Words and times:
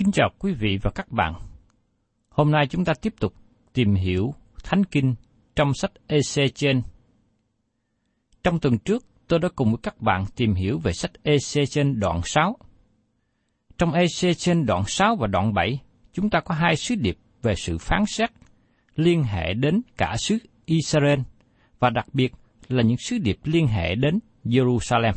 Kính 0.00 0.12
chào 0.12 0.30
quý 0.38 0.52
vị 0.52 0.78
và 0.82 0.90
các 0.90 1.12
bạn. 1.12 1.34
Hôm 2.28 2.50
nay 2.50 2.66
chúng 2.70 2.84
ta 2.84 2.92
tiếp 3.02 3.14
tục 3.20 3.34
tìm 3.72 3.94
hiểu 3.94 4.34
Thánh 4.64 4.84
Kinh 4.84 5.14
trong 5.56 5.74
sách 5.74 5.92
Ezechiel. 6.08 6.80
Trong 8.42 8.60
tuần 8.60 8.78
trước, 8.78 9.04
tôi 9.28 9.38
đã 9.38 9.48
cùng 9.56 9.68
với 9.68 9.78
các 9.82 10.00
bạn 10.00 10.24
tìm 10.36 10.54
hiểu 10.54 10.78
về 10.78 10.92
sách 10.92 11.10
Ezechiel 11.24 11.98
đoạn 11.98 12.20
6. 12.24 12.56
Trong 13.78 13.92
Ezechiel 13.92 14.64
đoạn 14.64 14.84
6 14.86 15.16
và 15.16 15.26
đoạn 15.26 15.54
7, 15.54 15.78
chúng 16.12 16.30
ta 16.30 16.40
có 16.40 16.54
hai 16.54 16.76
sứ 16.76 16.94
điệp 16.94 17.18
về 17.42 17.54
sự 17.54 17.78
phán 17.78 18.04
xét 18.06 18.30
liên 18.96 19.22
hệ 19.22 19.54
đến 19.54 19.82
cả 19.96 20.16
xứ 20.18 20.38
Israel 20.64 21.20
và 21.78 21.90
đặc 21.90 22.06
biệt 22.12 22.32
là 22.68 22.82
những 22.82 22.98
sứ 22.98 23.18
điệp 23.18 23.38
liên 23.44 23.66
hệ 23.66 23.94
đến 23.94 24.18
Jerusalem. 24.44 25.14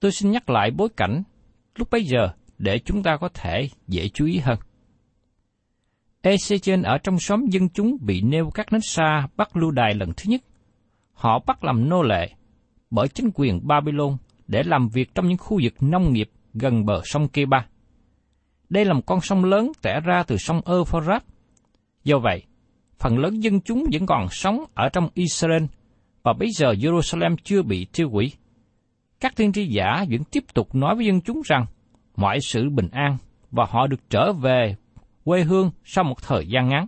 Tôi 0.00 0.12
xin 0.12 0.30
nhắc 0.30 0.50
lại 0.50 0.70
bối 0.70 0.88
cảnh 0.96 1.22
lúc 1.76 1.90
bấy 1.90 2.04
giờ 2.04 2.28
để 2.58 2.78
chúng 2.78 3.02
ta 3.02 3.16
có 3.16 3.28
thể 3.34 3.68
dễ 3.88 4.08
chú 4.08 4.26
ý 4.26 4.38
hơn. 4.38 4.58
Ezechiel 6.22 6.84
ở 6.84 6.98
trong 6.98 7.18
xóm 7.18 7.46
dân 7.50 7.68
chúng 7.68 7.96
bị 8.00 8.20
nêu 8.20 8.50
các 8.54 8.72
nến 8.72 8.80
xa 8.80 9.28
bắt 9.36 9.56
lưu 9.56 9.70
đài 9.70 9.94
lần 9.94 10.12
thứ 10.16 10.24
nhất. 10.26 10.40
Họ 11.12 11.38
bắt 11.46 11.64
làm 11.64 11.88
nô 11.88 12.02
lệ 12.02 12.30
bởi 12.90 13.08
chính 13.08 13.30
quyền 13.34 13.66
Babylon 13.66 14.16
để 14.48 14.62
làm 14.62 14.88
việc 14.88 15.14
trong 15.14 15.28
những 15.28 15.38
khu 15.38 15.58
vực 15.62 15.74
nông 15.80 16.12
nghiệp 16.12 16.30
gần 16.54 16.86
bờ 16.86 17.00
sông 17.04 17.28
Keba. 17.28 17.66
Đây 18.68 18.84
là 18.84 18.92
một 18.92 19.02
con 19.06 19.20
sông 19.20 19.44
lớn 19.44 19.72
tẻ 19.82 20.00
ra 20.00 20.22
từ 20.22 20.36
sông 20.36 20.60
Euphrates. 20.66 21.22
Do 22.04 22.18
vậy, 22.18 22.42
phần 22.98 23.18
lớn 23.18 23.40
dân 23.40 23.60
chúng 23.60 23.84
vẫn 23.92 24.06
còn 24.06 24.26
sống 24.30 24.64
ở 24.74 24.88
trong 24.88 25.08
Israel 25.14 25.64
và 26.22 26.32
bây 26.32 26.50
giờ 26.50 26.72
Jerusalem 26.72 27.36
chưa 27.42 27.62
bị 27.62 27.86
tiêu 27.92 28.10
hủy. 28.10 28.32
Các 29.20 29.36
thiên 29.36 29.52
tri 29.52 29.66
giả 29.66 30.04
vẫn 30.10 30.24
tiếp 30.24 30.44
tục 30.54 30.74
nói 30.74 30.96
với 30.96 31.06
dân 31.06 31.20
chúng 31.20 31.42
rằng 31.44 31.66
mọi 32.16 32.40
sự 32.40 32.70
bình 32.70 32.88
an 32.92 33.16
và 33.50 33.66
họ 33.70 33.86
được 33.86 34.10
trở 34.10 34.32
về 34.32 34.76
quê 35.24 35.42
hương 35.42 35.70
sau 35.84 36.04
một 36.04 36.22
thời 36.22 36.46
gian 36.46 36.68
ngắn. 36.68 36.86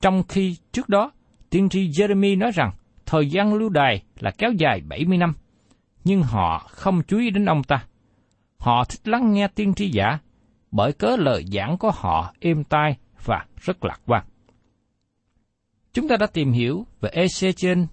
Trong 0.00 0.22
khi 0.28 0.56
trước 0.72 0.88
đó, 0.88 1.10
tiên 1.50 1.68
tri 1.68 1.88
Jeremy 1.88 2.38
nói 2.38 2.50
rằng 2.54 2.70
thời 3.06 3.30
gian 3.30 3.54
lưu 3.54 3.68
đài 3.68 4.02
là 4.18 4.30
kéo 4.38 4.52
dài 4.52 4.80
70 4.80 5.18
năm, 5.18 5.34
nhưng 6.04 6.22
họ 6.22 6.58
không 6.58 7.02
chú 7.02 7.18
ý 7.18 7.30
đến 7.30 7.46
ông 7.46 7.62
ta. 7.64 7.84
Họ 8.58 8.84
thích 8.84 9.08
lắng 9.08 9.32
nghe 9.32 9.48
tiên 9.48 9.74
tri 9.74 9.90
giả 9.90 10.18
bởi 10.70 10.92
cớ 10.92 11.16
lời 11.16 11.44
giảng 11.52 11.78
của 11.78 11.90
họ 11.90 12.34
êm 12.40 12.64
tai 12.64 12.96
và 13.24 13.46
rất 13.60 13.84
lạc 13.84 14.00
quan. 14.06 14.24
Chúng 15.92 16.08
ta 16.08 16.16
đã 16.16 16.26
tìm 16.26 16.52
hiểu 16.52 16.86
về 17.00 17.10
Ezechiel 17.14 17.86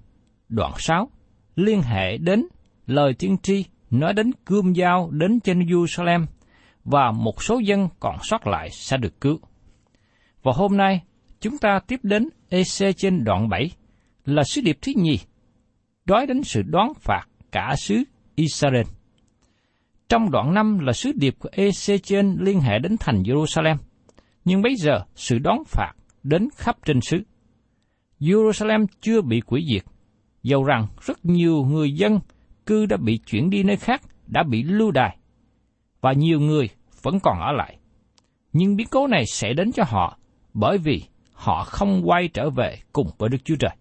đoạn 0.50 0.72
6 0.78 1.10
liên 1.56 1.82
hệ 1.82 2.18
đến 2.18 2.46
lời 2.88 3.14
tiên 3.14 3.38
tri 3.44 3.66
nói 3.92 4.14
đến 4.14 4.32
cươm 4.46 4.76
dao 4.76 5.10
đến 5.12 5.40
trên 5.40 5.60
Jerusalem 5.60 6.26
và 6.86 7.12
một 7.12 7.44
số 7.44 7.60
dân 7.60 7.88
còn 8.00 8.16
sót 8.24 8.48
lại 8.48 8.70
sẽ 8.70 8.98
được 8.98 9.22
cứu. 9.22 9.40
Và 10.44 10.52
hôm 10.56 10.78
nay, 10.78 11.02
chúng 11.42 11.58
ta 11.58 11.80
tiếp 11.88 12.00
đến 12.04 12.30
EC 12.50 12.98
trên 12.98 13.24
đoạn 13.24 13.50
7 13.50 13.72
là 14.26 14.44
sứ 14.44 14.62
điệp 14.62 14.78
thứ 14.82 14.92
nhì, 14.96 15.20
nói 16.06 16.26
đến 16.26 16.44
sự 16.44 16.62
đoán 16.62 16.94
phạt 17.00 17.24
cả 17.52 17.76
xứ 17.78 18.04
Israel. 18.36 18.86
Trong 20.10 20.32
đoạn 20.32 20.54
5 20.54 20.80
là 20.80 20.94
sứ 20.94 21.12
điệp 21.16 21.36
của 21.40 21.50
EC 21.52 22.04
trên 22.04 22.38
liên 22.40 22.60
hệ 22.60 22.80
đến 22.80 22.96
thành 23.00 23.24
Jerusalem, 23.24 23.76
nhưng 24.46 24.62
bây 24.62 24.76
giờ 24.76 25.02
sự 25.16 25.40
đoán 25.40 25.64
phạt 25.68 25.94
đến 26.24 26.50
khắp 26.56 26.78
trên 26.86 27.02
xứ. 27.02 27.22
Jerusalem 28.20 28.86
chưa 29.02 29.22
bị 29.22 29.42
quỷ 29.42 29.66
diệt, 29.74 29.84
dầu 30.44 30.64
rằng 30.64 30.88
rất 31.02 31.26
nhiều 31.26 31.64
người 31.64 31.92
dân 31.92 32.20
cư 32.70 32.86
đã 32.86 32.98
bị 32.98 33.18
chuyển 33.18 33.50
đi 33.50 33.64
nơi 33.64 33.78
khác, 33.78 34.02
đã 34.28 34.44
bị 34.44 34.64
lưu 34.64 34.92
đài, 34.92 35.18
và 36.02 36.14
nhiều 36.14 36.40
người 36.40 36.70
vẫn 37.02 37.20
còn 37.20 37.40
ở 37.40 37.52
lại. 37.52 37.78
Nhưng 38.54 38.76
biến 38.76 38.88
cố 38.92 39.08
này 39.08 39.26
sẽ 39.26 39.54
đến 39.54 39.72
cho 39.72 39.84
họ 39.88 40.18
bởi 40.54 40.78
vì 40.78 41.04
họ 41.34 41.64
không 41.64 42.02
quay 42.06 42.28
trở 42.28 42.50
về 42.50 42.80
cùng 42.94 43.08
với 43.18 43.30
Đức 43.30 43.38
Chúa 43.44 43.56
Trời. 43.56 43.76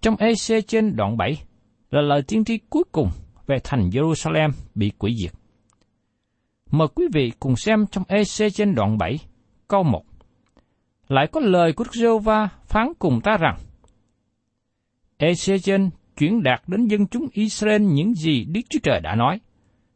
Trong 0.00 0.16
EC 0.16 0.68
trên 0.68 0.96
đoạn 0.96 1.16
7 1.16 1.42
là 1.90 2.00
lời 2.00 2.22
tiên 2.22 2.44
tri 2.44 2.58
cuối 2.58 2.84
cùng 2.92 3.10
về 3.46 3.56
thành 3.64 3.90
Jerusalem 3.90 4.50
bị 4.74 4.92
quỷ 4.98 5.16
diệt. 5.16 5.32
Mời 6.70 6.88
quý 6.94 7.04
vị 7.12 7.32
cùng 7.40 7.56
xem 7.56 7.86
trong 7.86 8.04
EC 8.08 8.52
trên 8.54 8.74
đoạn 8.74 8.98
7, 8.98 9.18
câu 9.68 9.82
1. 9.82 10.04
Lại 11.08 11.26
có 11.26 11.40
lời 11.40 11.72
của 11.72 11.84
Đức 11.84 11.94
giê 11.94 12.18
va 12.24 12.48
phán 12.66 12.92
cùng 12.98 13.20
ta 13.20 13.36
rằng, 13.36 13.58
EC 15.16 15.62
trên 15.62 15.90
chuyển 16.16 16.42
đạt 16.42 16.62
đến 16.66 16.86
dân 16.86 17.06
chúng 17.06 17.28
Israel 17.32 17.82
những 17.82 18.14
gì 18.14 18.44
Đức 18.44 18.60
Chúa 18.70 18.78
Trời 18.82 19.00
đã 19.00 19.14
nói. 19.14 19.40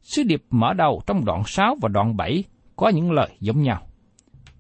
Sứ 0.03 0.23
điệp 0.23 0.43
mở 0.51 0.73
đầu 0.73 1.03
trong 1.07 1.25
đoạn 1.25 1.43
6 1.47 1.77
và 1.83 1.89
đoạn 1.89 2.17
7 2.17 2.45
có 2.77 2.89
những 2.89 3.13
lời 3.13 3.29
giống 3.41 3.63
nhau. 3.63 3.87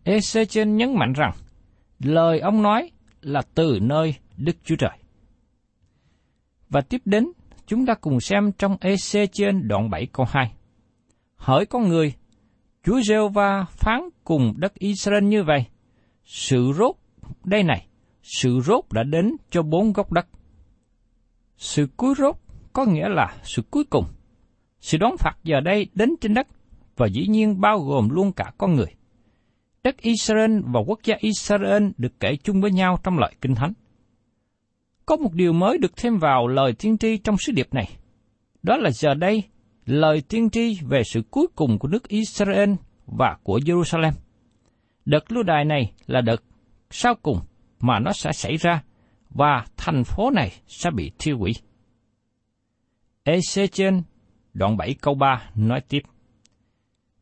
Ezechen 0.04 0.76
nhấn 0.76 0.94
mạnh 0.94 1.12
rằng, 1.12 1.32
lời 1.98 2.40
ông 2.40 2.62
nói 2.62 2.90
là 3.20 3.42
từ 3.54 3.78
nơi 3.82 4.14
Đức 4.36 4.56
Chúa 4.64 4.76
Trời. 4.76 4.98
Và 6.68 6.80
tiếp 6.80 7.00
đến, 7.04 7.26
chúng 7.66 7.86
ta 7.86 7.94
cùng 7.94 8.20
xem 8.20 8.52
trong 8.58 8.76
Ezechen 8.76 9.66
đoạn 9.66 9.90
7 9.90 10.06
câu 10.12 10.26
2. 10.28 10.52
Hỡi 11.36 11.66
con 11.66 11.88
người, 11.88 12.14
Chúa 12.84 13.00
giê 13.00 13.16
va 13.34 13.64
phán 13.68 14.00
cùng 14.24 14.54
đất 14.56 14.74
Israel 14.74 15.24
như 15.24 15.42
vậy. 15.42 15.64
Sự 16.24 16.72
rốt 16.78 16.96
đây 17.44 17.62
này, 17.62 17.86
sự 18.22 18.60
rốt 18.60 18.84
đã 18.90 19.02
đến 19.02 19.36
cho 19.50 19.62
bốn 19.62 19.92
góc 19.92 20.12
đất. 20.12 20.26
Sự 21.76 21.88
cuối 21.96 22.14
rốt 22.18 22.36
có 22.72 22.84
nghĩa 22.84 23.08
là 23.08 23.36
sự 23.42 23.62
cuối 23.70 23.84
cùng. 23.90 24.04
Sự 24.80 24.98
đón 24.98 25.16
phạt 25.16 25.34
giờ 25.44 25.60
đây 25.60 25.86
đến 25.94 26.10
trên 26.20 26.34
đất 26.34 26.46
và 26.96 27.06
dĩ 27.06 27.26
nhiên 27.26 27.60
bao 27.60 27.80
gồm 27.80 28.08
luôn 28.08 28.32
cả 28.32 28.52
con 28.58 28.74
người. 28.74 28.94
Đất 29.82 29.96
Israel 29.96 30.60
và 30.64 30.80
quốc 30.86 31.00
gia 31.04 31.16
Israel 31.18 31.88
được 31.96 32.20
kể 32.20 32.36
chung 32.36 32.60
với 32.60 32.70
nhau 32.70 32.98
trong 33.02 33.18
lời 33.18 33.34
Kinh 33.40 33.54
Thánh. 33.54 33.72
Có 35.06 35.16
một 35.16 35.32
điều 35.32 35.52
mới 35.52 35.78
được 35.78 35.96
thêm 35.96 36.18
vào 36.18 36.46
lời 36.46 36.72
tiên 36.78 36.98
tri 36.98 37.16
trong 37.16 37.36
sứ 37.38 37.52
điệp 37.52 37.74
này. 37.74 37.88
Đó 38.62 38.76
là 38.76 38.90
giờ 38.90 39.14
đây, 39.14 39.42
lời 39.86 40.22
tiên 40.28 40.50
tri 40.50 40.78
về 40.88 41.02
sự 41.04 41.22
cuối 41.30 41.46
cùng 41.56 41.78
của 41.78 41.88
nước 41.88 42.08
Israel 42.08 42.72
và 43.06 43.36
của 43.42 43.58
Jerusalem. 43.58 44.12
Đợt 45.04 45.32
lưu 45.32 45.42
đài 45.42 45.64
này 45.64 45.92
là 46.06 46.20
đợt 46.20 46.42
sau 46.90 47.14
cùng 47.14 47.38
mà 47.80 47.98
nó 47.98 48.12
sẽ 48.12 48.32
xảy 48.32 48.56
ra 48.56 48.82
và 49.36 49.64
thành 49.76 50.04
phố 50.04 50.30
này 50.30 50.52
sẽ 50.66 50.90
bị 50.90 51.10
thiêu 51.18 51.38
hủy. 51.38 51.52
Ezechiel 53.24 54.02
đoạn 54.54 54.76
7 54.76 54.94
câu 55.00 55.14
3 55.14 55.50
nói 55.54 55.80
tiếp. 55.88 56.02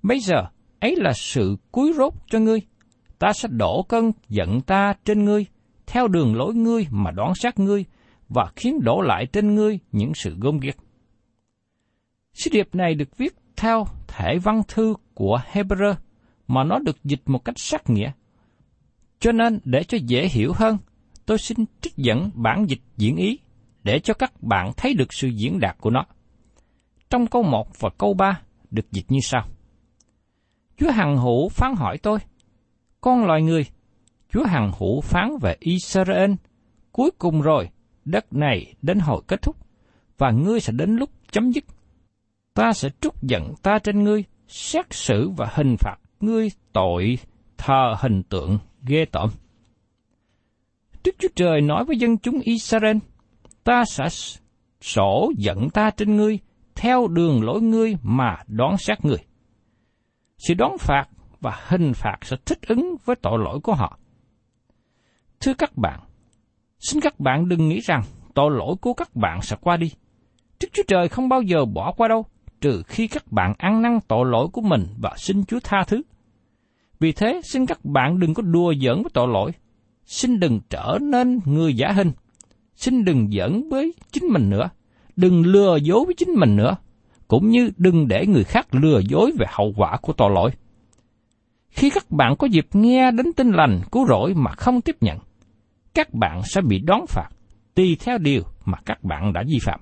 Bây 0.03 0.21
giờ, 0.21 0.47
ấy 0.81 0.97
là 0.97 1.13
sự 1.13 1.57
cuối 1.71 1.93
rốt 1.97 2.13
cho 2.27 2.39
ngươi. 2.39 2.61
Ta 3.19 3.33
sẽ 3.33 3.49
đổ 3.49 3.83
cơn 3.89 4.13
giận 4.29 4.61
ta 4.61 4.95
trên 5.05 5.25
ngươi, 5.25 5.47
theo 5.87 6.09
đường 6.09 6.37
lối 6.37 6.55
ngươi 6.55 6.87
mà 6.91 7.11
đoán 7.11 7.35
sát 7.35 7.59
ngươi, 7.59 7.85
và 8.29 8.53
khiến 8.57 8.81
đổ 8.83 9.01
lại 9.01 9.27
trên 9.27 9.55
ngươi 9.55 9.79
những 9.93 10.15
sự 10.15 10.37
gom 10.39 10.59
ghiếc. 10.59 10.77
Sứ 12.33 12.51
điệp 12.53 12.75
này 12.75 12.95
được 12.95 13.17
viết 13.17 13.35
theo 13.57 13.87
thể 14.09 14.39
văn 14.39 14.63
thư 14.69 14.95
của 15.15 15.41
Hebrew, 15.53 15.95
mà 16.49 16.65
nó 16.65 16.79
được 16.79 17.05
dịch 17.05 17.23
một 17.27 17.45
cách 17.45 17.59
sắc 17.59 17.91
nghĩa. 17.91 18.13
Cho 19.21 19.33
nên, 19.33 19.61
để 19.65 19.85
cho 19.85 19.99
dễ 20.07 20.29
hiểu 20.29 20.53
hơn, 20.55 20.79
tôi 21.27 21.39
xin 21.39 21.65
trích 21.81 21.97
dẫn 21.97 22.31
bản 22.35 22.65
dịch 22.69 22.81
diễn 22.97 23.17
ý 23.17 23.39
để 23.85 23.99
cho 23.99 24.15
các 24.15 24.43
bạn 24.43 24.73
thấy 24.77 24.95
được 24.95 25.13
sự 25.13 25.29
diễn 25.29 25.61
đạt 25.61 25.77
của 25.81 25.91
nó. 25.91 26.05
Trong 27.11 27.27
câu 27.27 27.43
1 27.43 27.81
và 27.81 27.91
câu 27.99 28.15
3 28.15 28.41
được 28.71 28.93
dịch 28.93 29.07
như 29.09 29.19
sau. 29.23 29.47
Chúa 30.77 30.91
Hằng 30.91 31.17
Hữu 31.17 31.49
phán 31.49 31.75
hỏi 31.77 31.99
tôi, 31.99 32.19
con 33.01 33.25
loài 33.25 33.43
người, 33.43 33.67
Chúa 34.33 34.45
Hằng 34.45 34.73
Hữu 34.79 35.01
phán 35.01 35.29
về 35.43 35.57
Israel, 35.61 36.33
cuối 36.93 37.11
cùng 37.19 37.41
rồi, 37.41 37.69
đất 38.05 38.33
này 38.33 38.75
đến 38.83 38.99
hồi 38.99 39.23
kết 39.27 39.43
thúc, 39.43 39.57
và 40.19 40.31
ngươi 40.31 40.61
sẽ 40.61 40.73
đến 40.73 40.97
lúc 40.97 41.11
chấm 41.31 41.51
dứt. 41.51 41.65
Ta 42.55 42.73
sẽ 42.73 42.89
trút 43.01 43.15
giận 43.23 43.55
ta 43.63 43.79
trên 43.79 44.05
ngươi, 44.05 44.25
xét 44.49 44.87
xử 44.91 45.31
và 45.37 45.49
hình 45.55 45.77
phạt 45.79 45.97
ngươi 46.21 46.49
tội 46.73 47.19
thờ 47.57 47.95
hình 47.99 48.23
tượng 48.23 48.59
ghê 48.83 49.05
tởm. 49.05 49.31
Đức 51.05 51.13
Chúa 51.19 51.29
Trời 51.37 51.61
nói 51.61 51.85
với 51.85 51.97
dân 51.97 52.19
chúng 52.19 52.41
Israel, 52.41 52.97
ta 53.65 53.85
sẽ 53.85 54.05
sổ 54.81 55.33
giận 55.37 55.71
ta 55.71 55.91
trên 55.91 56.17
ngươi, 56.17 56.39
theo 56.75 57.09
đường 57.09 57.43
lối 57.43 57.63
ngươi 57.63 57.97
mà 58.03 58.37
đón 58.47 58.77
sát 58.79 59.05
người. 59.05 59.19
Sự 60.39 60.55
đón 60.55 60.79
phạt 60.79 61.05
và 61.41 61.61
hình 61.69 61.93
phạt 61.95 62.17
sẽ 62.23 62.37
thích 62.47 62.59
ứng 62.69 62.97
với 63.05 63.17
tội 63.17 63.39
lỗi 63.39 63.61
của 63.61 63.75
họ. 63.75 63.99
Thưa 65.41 65.55
các 65.55 65.77
bạn, 65.77 66.01
xin 66.79 67.01
các 67.01 67.21
bạn 67.21 67.49
đừng 67.49 67.69
nghĩ 67.69 67.81
rằng 67.81 68.03
tội 68.35 68.51
lỗi 68.51 68.77
của 68.81 68.95
các 68.95 69.17
bạn 69.17 69.43
sẽ 69.43 69.57
qua 69.61 69.77
đi. 69.77 69.93
Đức 70.61 70.69
Chúa 70.73 70.83
Trời 70.89 71.09
không 71.09 71.29
bao 71.29 71.43
giờ 71.43 71.65
bỏ 71.65 71.93
qua 71.93 72.09
đâu, 72.09 72.27
trừ 72.61 72.83
khi 72.87 73.09
các 73.09 73.33
bạn 73.33 73.55
ăn 73.59 73.83
năn 73.83 73.99
tội 74.09 74.27
lỗi 74.27 74.49
của 74.53 74.61
mình 74.61 74.87
và 74.99 75.13
xin 75.17 75.45
Chúa 75.45 75.59
tha 75.65 75.85
thứ. 75.87 76.03
Vì 77.01 77.13
thế, 77.13 77.41
xin 77.45 77.67
các 77.67 77.85
bạn 77.85 78.19
đừng 78.19 78.35
có 78.35 78.43
đùa 78.43 78.75
giỡn 78.83 79.03
với 79.03 79.11
tội 79.15 79.29
lỗi. 79.29 79.53
Xin 80.07 80.41
đừng 80.41 80.61
trở 80.71 80.99
nên 81.03 81.41
người 81.45 81.75
giả 81.75 81.93
hình. 81.93 82.13
Xin 82.77 83.05
đừng 83.05 83.31
giỡn 83.33 83.69
với 83.71 83.95
chính 84.13 84.25
mình 84.25 84.51
nữa. 84.51 84.69
Đừng 85.17 85.47
lừa 85.47 85.77
dối 85.77 86.05
với 86.05 86.15
chính 86.15 86.31
mình 86.31 86.57
nữa. 86.57 86.77
Cũng 87.29 87.49
như 87.49 87.71
đừng 87.77 88.09
để 88.09 88.27
người 88.27 88.45
khác 88.45 88.75
lừa 88.75 89.01
dối 89.09 89.33
về 89.39 89.47
hậu 89.49 89.73
quả 89.77 89.97
của 90.03 90.13
tội 90.13 90.31
lỗi. 90.35 90.51
Khi 91.69 91.91
các 91.91 92.11
bạn 92.11 92.37
có 92.39 92.47
dịp 92.47 92.67
nghe 92.73 93.11
đến 93.11 93.33
tin 93.33 93.51
lành 93.51 93.81
cứu 93.93 94.07
rỗi 94.07 94.35
mà 94.35 94.53
không 94.53 94.81
tiếp 94.81 94.97
nhận, 95.01 95.19
các 95.95 96.15
bạn 96.15 96.41
sẽ 96.45 96.61
bị 96.61 96.79
đón 96.79 97.07
phạt 97.09 97.29
tùy 97.75 97.97
theo 98.01 98.19
điều 98.19 98.43
mà 98.65 98.79
các 98.87 99.05
bạn 99.05 99.33
đã 99.33 99.43
vi 99.47 99.59
phạm. 99.63 99.81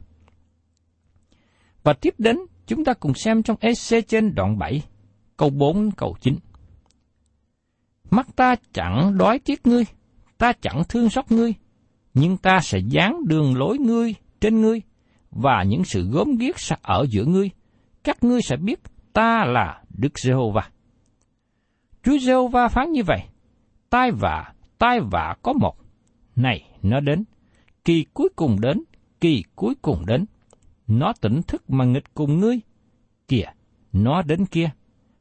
Và 1.83 1.93
tiếp 1.93 2.15
đến, 2.19 2.37
chúng 2.67 2.85
ta 2.85 2.95
cùng 2.95 3.15
xem 3.15 3.43
trong 3.43 3.57
EC 3.61 4.09
trên 4.09 4.35
đoạn 4.35 4.59
7, 4.59 4.83
câu 5.37 5.51
4 5.51 5.91
câu 5.91 6.17
9. 6.21 6.37
Mắt 8.11 8.27
ta 8.37 8.55
chẳng 8.73 9.19
đói 9.19 9.39
tiếc 9.39 9.67
ngươi, 9.67 9.85
ta 10.43 10.53
chẳng 10.53 10.83
thương 10.89 11.11
xót 11.11 11.33
ngươi, 11.33 11.55
nhưng 12.15 12.37
ta 12.37 12.61
sẽ 12.63 12.79
dán 12.79 13.17
đường 13.27 13.57
lối 13.57 13.79
ngươi 13.79 14.15
trên 14.41 14.61
ngươi, 14.61 14.83
và 15.31 15.63
những 15.63 15.85
sự 15.85 16.09
gốm 16.11 16.37
ghiếc 16.37 16.59
sẽ 16.59 16.77
ở 16.83 17.07
giữa 17.11 17.25
ngươi. 17.25 17.51
Các 18.05 18.25
ngươi 18.25 18.43
sẽ 18.43 18.57
biết 18.57 18.81
ta 19.13 19.45
là 19.45 19.83
Đức 19.91 20.19
Giê-hô-va. 20.19 20.71
Chúa 22.03 22.19
Giê-hô-va 22.19 22.69
phán 22.69 22.93
như 22.93 23.03
vậy, 23.03 23.19
tai 23.91 24.11
vạ, 24.11 24.53
tai 24.79 25.01
vạ 25.01 25.37
có 25.43 25.53
một. 25.53 25.77
Này, 26.37 26.63
nó 26.83 27.01
đến, 27.01 27.25
kỳ 27.85 28.05
cuối 28.15 28.29
cùng 28.37 28.61
đến, 28.61 28.83
kỳ 29.21 29.45
cuối 29.55 29.75
cùng 29.83 30.07
đến. 30.07 30.25
Nó 30.87 31.13
tỉnh 31.21 31.43
thức 31.43 31.71
mà 31.71 31.85
nghịch 31.85 32.15
cùng 32.15 32.41
ngươi. 32.41 32.61
Kìa, 33.29 33.47
nó 33.93 34.23
đến 34.23 34.47
kia. 34.47 34.71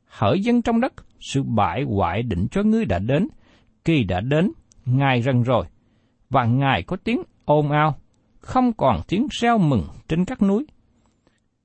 Hỡi 0.05 0.41
dân 0.41 0.61
trong 0.61 0.81
đất, 0.81 0.93
sự 1.19 1.43
bại 1.43 1.83
hoại 1.83 2.23
định 2.23 2.47
cho 2.51 2.63
ngươi 2.63 2.85
đã 2.85 2.99
đến, 2.99 3.27
kỳ 3.85 4.03
đã 4.03 4.21
đến, 4.21 4.51
Ngài 4.85 5.21
rần 5.21 5.43
rồi, 5.43 5.65
và 6.29 6.45
Ngài 6.45 6.83
có 6.83 6.97
tiếng 7.03 7.21
ồn 7.45 7.71
ào, 7.71 7.95
không 8.39 8.73
còn 8.73 9.01
tiếng 9.07 9.27
reo 9.31 9.57
mừng 9.57 9.83
trên 10.07 10.25
các 10.25 10.41
núi. 10.41 10.65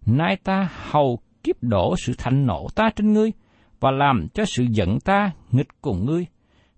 Nay 0.07 0.37
ta 0.45 0.69
hầu 0.91 1.19
kiếp 1.43 1.57
đổ 1.63 1.95
sự 1.97 2.13
thạnh 2.19 2.47
nộ 2.47 2.67
ta 2.75 2.91
trên 2.97 3.13
ngươi, 3.13 3.33
và 3.81 3.91
làm 3.91 4.27
cho 4.35 4.45
sự 4.45 4.65
giận 4.71 5.01
ta 5.01 5.31
nghịch 5.51 5.69
cùng 5.81 6.07
ngươi. 6.07 6.27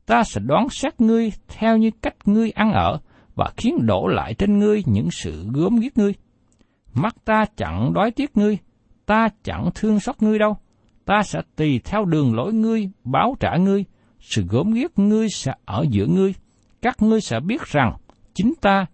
Ta 0.07 0.25
sẽ 0.25 0.41
đoán 0.41 0.69
xét 0.69 1.01
ngươi 1.01 1.33
theo 1.49 1.77
như 1.77 1.91
cách 2.03 2.17
ngươi 2.25 2.51
ăn 2.51 2.73
ở, 2.73 2.99
và 3.35 3.53
khiến 3.57 3.87
đổ 3.87 4.07
lại 4.07 4.35
trên 4.35 4.59
ngươi 4.59 4.83
những 4.87 5.11
sự 5.11 5.47
gớm 5.55 5.77
ghiếc 5.77 5.99
ngươi. 5.99 6.15
Mắt 6.95 7.17
ta 7.25 7.45
chẳng 7.57 7.93
đói 7.95 8.11
tiếc 8.11 8.37
ngươi, 8.37 8.59
ta 9.07 9.29
chẳng 9.43 9.71
thương 9.75 10.01
xót 10.01 10.23
ngươi 10.23 10.39
đâu 10.39 10.57
ta 11.09 11.23
sẽ 11.23 11.41
tùy 11.57 11.81
theo 11.85 12.05
đường 12.05 12.35
lối 12.35 12.53
ngươi, 12.53 12.91
báo 13.05 13.37
trả 13.41 13.57
ngươi, 13.57 13.85
sự 14.31 14.45
gớm 14.49 14.73
ghiếc 14.73 14.99
ngươi 14.99 15.29
sẽ 15.29 15.53
ở 15.65 15.85
giữa 15.91 16.07
ngươi. 16.07 16.35
Các 16.83 17.03
ngươi 17.03 17.21
sẽ 17.21 17.41
biết 17.41 17.63
rằng 17.67 17.97
chính 18.35 18.55
ta, 18.61 18.87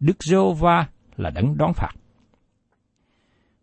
Đức 0.00 0.22
giê 0.24 0.36
va 0.58 0.88
là 1.16 1.30
đấng 1.30 1.56
đón 1.56 1.72
phạt. 1.74 1.92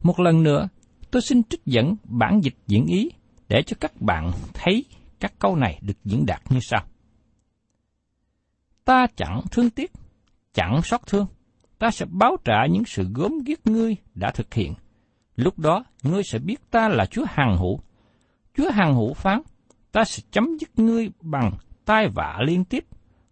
Một 0.04 0.20
lần 0.20 0.44
nữa, 0.44 0.68
tôi 1.12 1.22
xin 1.22 1.44
trích 1.44 1.66
dẫn 1.66 1.96
bản 2.04 2.40
dịch 2.44 2.56
diễn 2.68 2.86
ý 2.86 3.10
để 3.50 3.62
cho 3.66 3.78
các 3.80 4.02
bạn 4.02 4.32
thấy 4.54 4.86
các 5.20 5.34
câu 5.40 5.56
này 5.56 5.80
được 5.82 5.98
diễn 6.04 6.26
đạt 6.26 6.42
như 6.50 6.60
sau. 6.62 6.86
Ta 8.86 9.08
chẳng 9.16 9.42
thương 9.52 9.70
tiếc, 9.70 9.92
chẳng 10.54 10.82
xót 10.84 11.02
thương, 11.08 11.26
ta 11.80 11.92
sẽ 11.92 12.06
báo 12.06 12.38
trả 12.44 12.66
những 12.72 12.86
sự 12.86 13.10
gớm 13.14 13.32
ghiếc 13.46 13.68
ngươi 13.68 13.96
đã 14.16 14.32
thực 14.32 14.54
hiện. 14.54 14.74
Lúc 15.36 15.60
đó, 15.60 15.84
ngươi 16.04 16.24
sẽ 16.24 16.40
biết 16.40 16.72
ta 16.72 16.90
là 16.90 17.06
Chúa 17.06 17.26
Hằng 17.28 17.58
Hữu, 17.58 17.80
Chúa 18.58 18.72
hằng 18.72 18.96
hữu 18.96 19.14
phán, 19.14 19.42
ta 19.92 20.04
sẽ 20.04 20.24
chấm 20.32 20.58
dứt 20.60 20.80
ngươi 20.80 21.10
bằng 21.22 21.52
tai 21.86 22.08
vạ 22.08 22.40
liên 22.42 22.66
tiếp. 22.66 22.86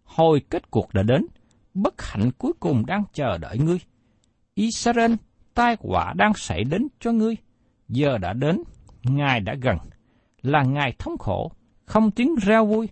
Hồi 0.04 0.42
kết 0.50 0.70
cuộc 0.70 0.94
đã 0.94 1.02
đến, 1.02 1.26
bất 1.74 2.02
hạnh 2.02 2.30
cuối 2.38 2.52
cùng 2.60 2.86
đang 2.86 3.04
chờ 3.12 3.38
đợi 3.38 3.58
ngươi. 3.58 3.78
Israel, 4.54 5.14
tai 5.54 5.76
họa 5.80 6.12
đang 6.16 6.34
xảy 6.34 6.64
đến 6.64 6.88
cho 7.00 7.12
ngươi. 7.12 7.36
Giờ 7.88 8.18
đã 8.18 8.32
đến, 8.32 8.62
Ngài 9.02 9.40
đã 9.40 9.54
gần. 9.62 9.76
Là 10.42 10.62
Ngài 10.62 10.92
thống 10.98 11.18
khổ, 11.18 11.52
không 11.84 12.10
tiếng 12.10 12.34
reo 12.42 12.66
vui. 12.66 12.88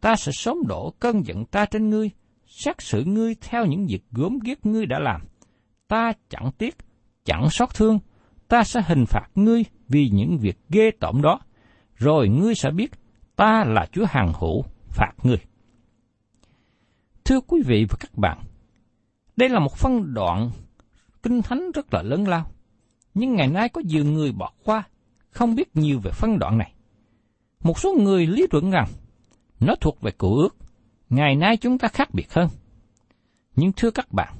Ta 0.00 0.16
sẽ 0.16 0.32
sớm 0.32 0.56
đổ 0.66 0.94
cơn 1.00 1.26
giận 1.26 1.44
ta 1.44 1.66
trên 1.66 1.90
ngươi, 1.90 2.10
xét 2.46 2.76
xử 2.78 3.04
ngươi 3.04 3.34
theo 3.40 3.66
những 3.66 3.86
việc 3.86 4.02
gớm 4.12 4.38
ghiếc 4.38 4.66
ngươi 4.66 4.86
đã 4.86 4.98
làm. 4.98 5.20
Ta 5.88 6.12
chẳng 6.28 6.50
tiếc, 6.58 6.76
chẳng 7.24 7.50
xót 7.50 7.74
thương, 7.74 7.98
ta 8.48 8.64
sẽ 8.64 8.82
hình 8.86 9.06
phạt 9.06 9.28
ngươi 9.34 9.64
vì 9.88 10.10
những 10.12 10.38
việc 10.38 10.58
ghê 10.68 10.90
tởm 11.00 11.22
đó 11.22 11.40
rồi 11.98 12.28
ngươi 12.28 12.54
sẽ 12.54 12.70
biết 12.70 12.90
ta 13.36 13.64
là 13.64 13.86
Chúa 13.92 14.04
Hằng 14.08 14.32
Hữu 14.40 14.64
phạt 14.88 15.12
ngươi. 15.22 15.38
Thưa 17.24 17.40
quý 17.40 17.62
vị 17.66 17.86
và 17.90 17.96
các 18.00 18.18
bạn, 18.18 18.38
đây 19.36 19.48
là 19.48 19.60
một 19.60 19.76
phân 19.76 20.14
đoạn 20.14 20.50
kinh 21.22 21.42
thánh 21.42 21.70
rất 21.74 21.94
là 21.94 22.02
lớn 22.02 22.28
lao, 22.28 22.50
nhưng 23.14 23.34
ngày 23.34 23.48
nay 23.48 23.68
có 23.68 23.80
nhiều 23.84 24.04
người 24.04 24.32
bỏ 24.32 24.52
qua, 24.64 24.82
không 25.30 25.54
biết 25.54 25.76
nhiều 25.76 26.00
về 26.00 26.10
phân 26.10 26.38
đoạn 26.38 26.58
này. 26.58 26.72
Một 27.62 27.78
số 27.78 27.94
người 27.94 28.26
lý 28.26 28.46
luận 28.50 28.70
rằng 28.70 28.88
nó 29.60 29.74
thuộc 29.80 30.00
về 30.00 30.10
cựu 30.10 30.36
ước, 30.36 30.56
ngày 31.10 31.36
nay 31.36 31.56
chúng 31.56 31.78
ta 31.78 31.88
khác 31.88 32.14
biệt 32.14 32.32
hơn. 32.32 32.48
Nhưng 33.56 33.72
thưa 33.72 33.90
các 33.90 34.12
bạn, 34.12 34.34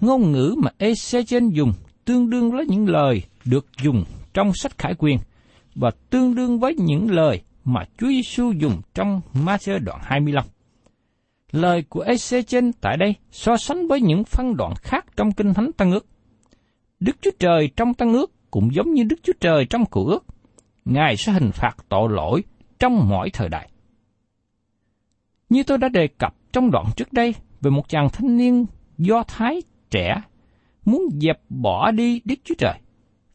ngôn 0.00 0.32
ngữ 0.32 0.54
mà 0.58 0.70
Ezechen 0.78 1.50
dùng 1.50 1.72
tương 2.04 2.30
đương 2.30 2.50
với 2.50 2.66
những 2.66 2.88
lời 2.88 3.22
được 3.44 3.66
dùng 3.82 4.04
trong 4.34 4.52
sách 4.54 4.78
khải 4.78 4.94
quyền 4.98 5.18
và 5.74 5.90
tương 6.10 6.34
đương 6.34 6.58
với 6.58 6.74
những 6.78 7.10
lời 7.10 7.42
mà 7.64 7.84
Chúa 7.98 8.08
Giêsu 8.08 8.52
dùng 8.52 8.80
trong 8.94 9.20
Matthew 9.34 9.78
đoạn 9.84 10.00
25. 10.02 10.44
Lời 11.52 11.84
của 11.88 12.00
EC 12.00 12.46
trên 12.46 12.72
tại 12.72 12.96
đây 12.96 13.14
so 13.30 13.56
sánh 13.56 13.88
với 13.88 14.00
những 14.00 14.24
phân 14.24 14.56
đoạn 14.56 14.74
khác 14.76 15.06
trong 15.16 15.32
Kinh 15.32 15.54
Thánh 15.54 15.70
Tăng 15.72 15.92
ước. 15.92 16.06
Đức 17.00 17.16
Chúa 17.20 17.30
Trời 17.38 17.70
trong 17.76 17.94
Tăng 17.94 18.12
ước 18.12 18.50
cũng 18.50 18.74
giống 18.74 18.92
như 18.92 19.02
Đức 19.04 19.16
Chúa 19.22 19.32
Trời 19.40 19.66
trong 19.70 19.86
Cựu 19.86 20.06
ước. 20.06 20.24
Ngài 20.84 21.16
sẽ 21.16 21.32
hình 21.32 21.50
phạt 21.52 21.76
tội 21.88 22.08
lỗi 22.10 22.42
trong 22.78 23.08
mọi 23.08 23.30
thời 23.30 23.48
đại. 23.48 23.68
Như 25.48 25.62
tôi 25.62 25.78
đã 25.78 25.88
đề 25.88 26.06
cập 26.18 26.34
trong 26.52 26.70
đoạn 26.70 26.86
trước 26.96 27.12
đây 27.12 27.34
về 27.60 27.70
một 27.70 27.88
chàng 27.88 28.08
thanh 28.12 28.36
niên 28.36 28.66
do 28.98 29.22
Thái 29.22 29.62
trẻ 29.90 30.22
muốn 30.84 31.02
dẹp 31.20 31.40
bỏ 31.48 31.90
đi 31.90 32.20
Đức 32.24 32.34
Chúa 32.44 32.54
Trời, 32.58 32.74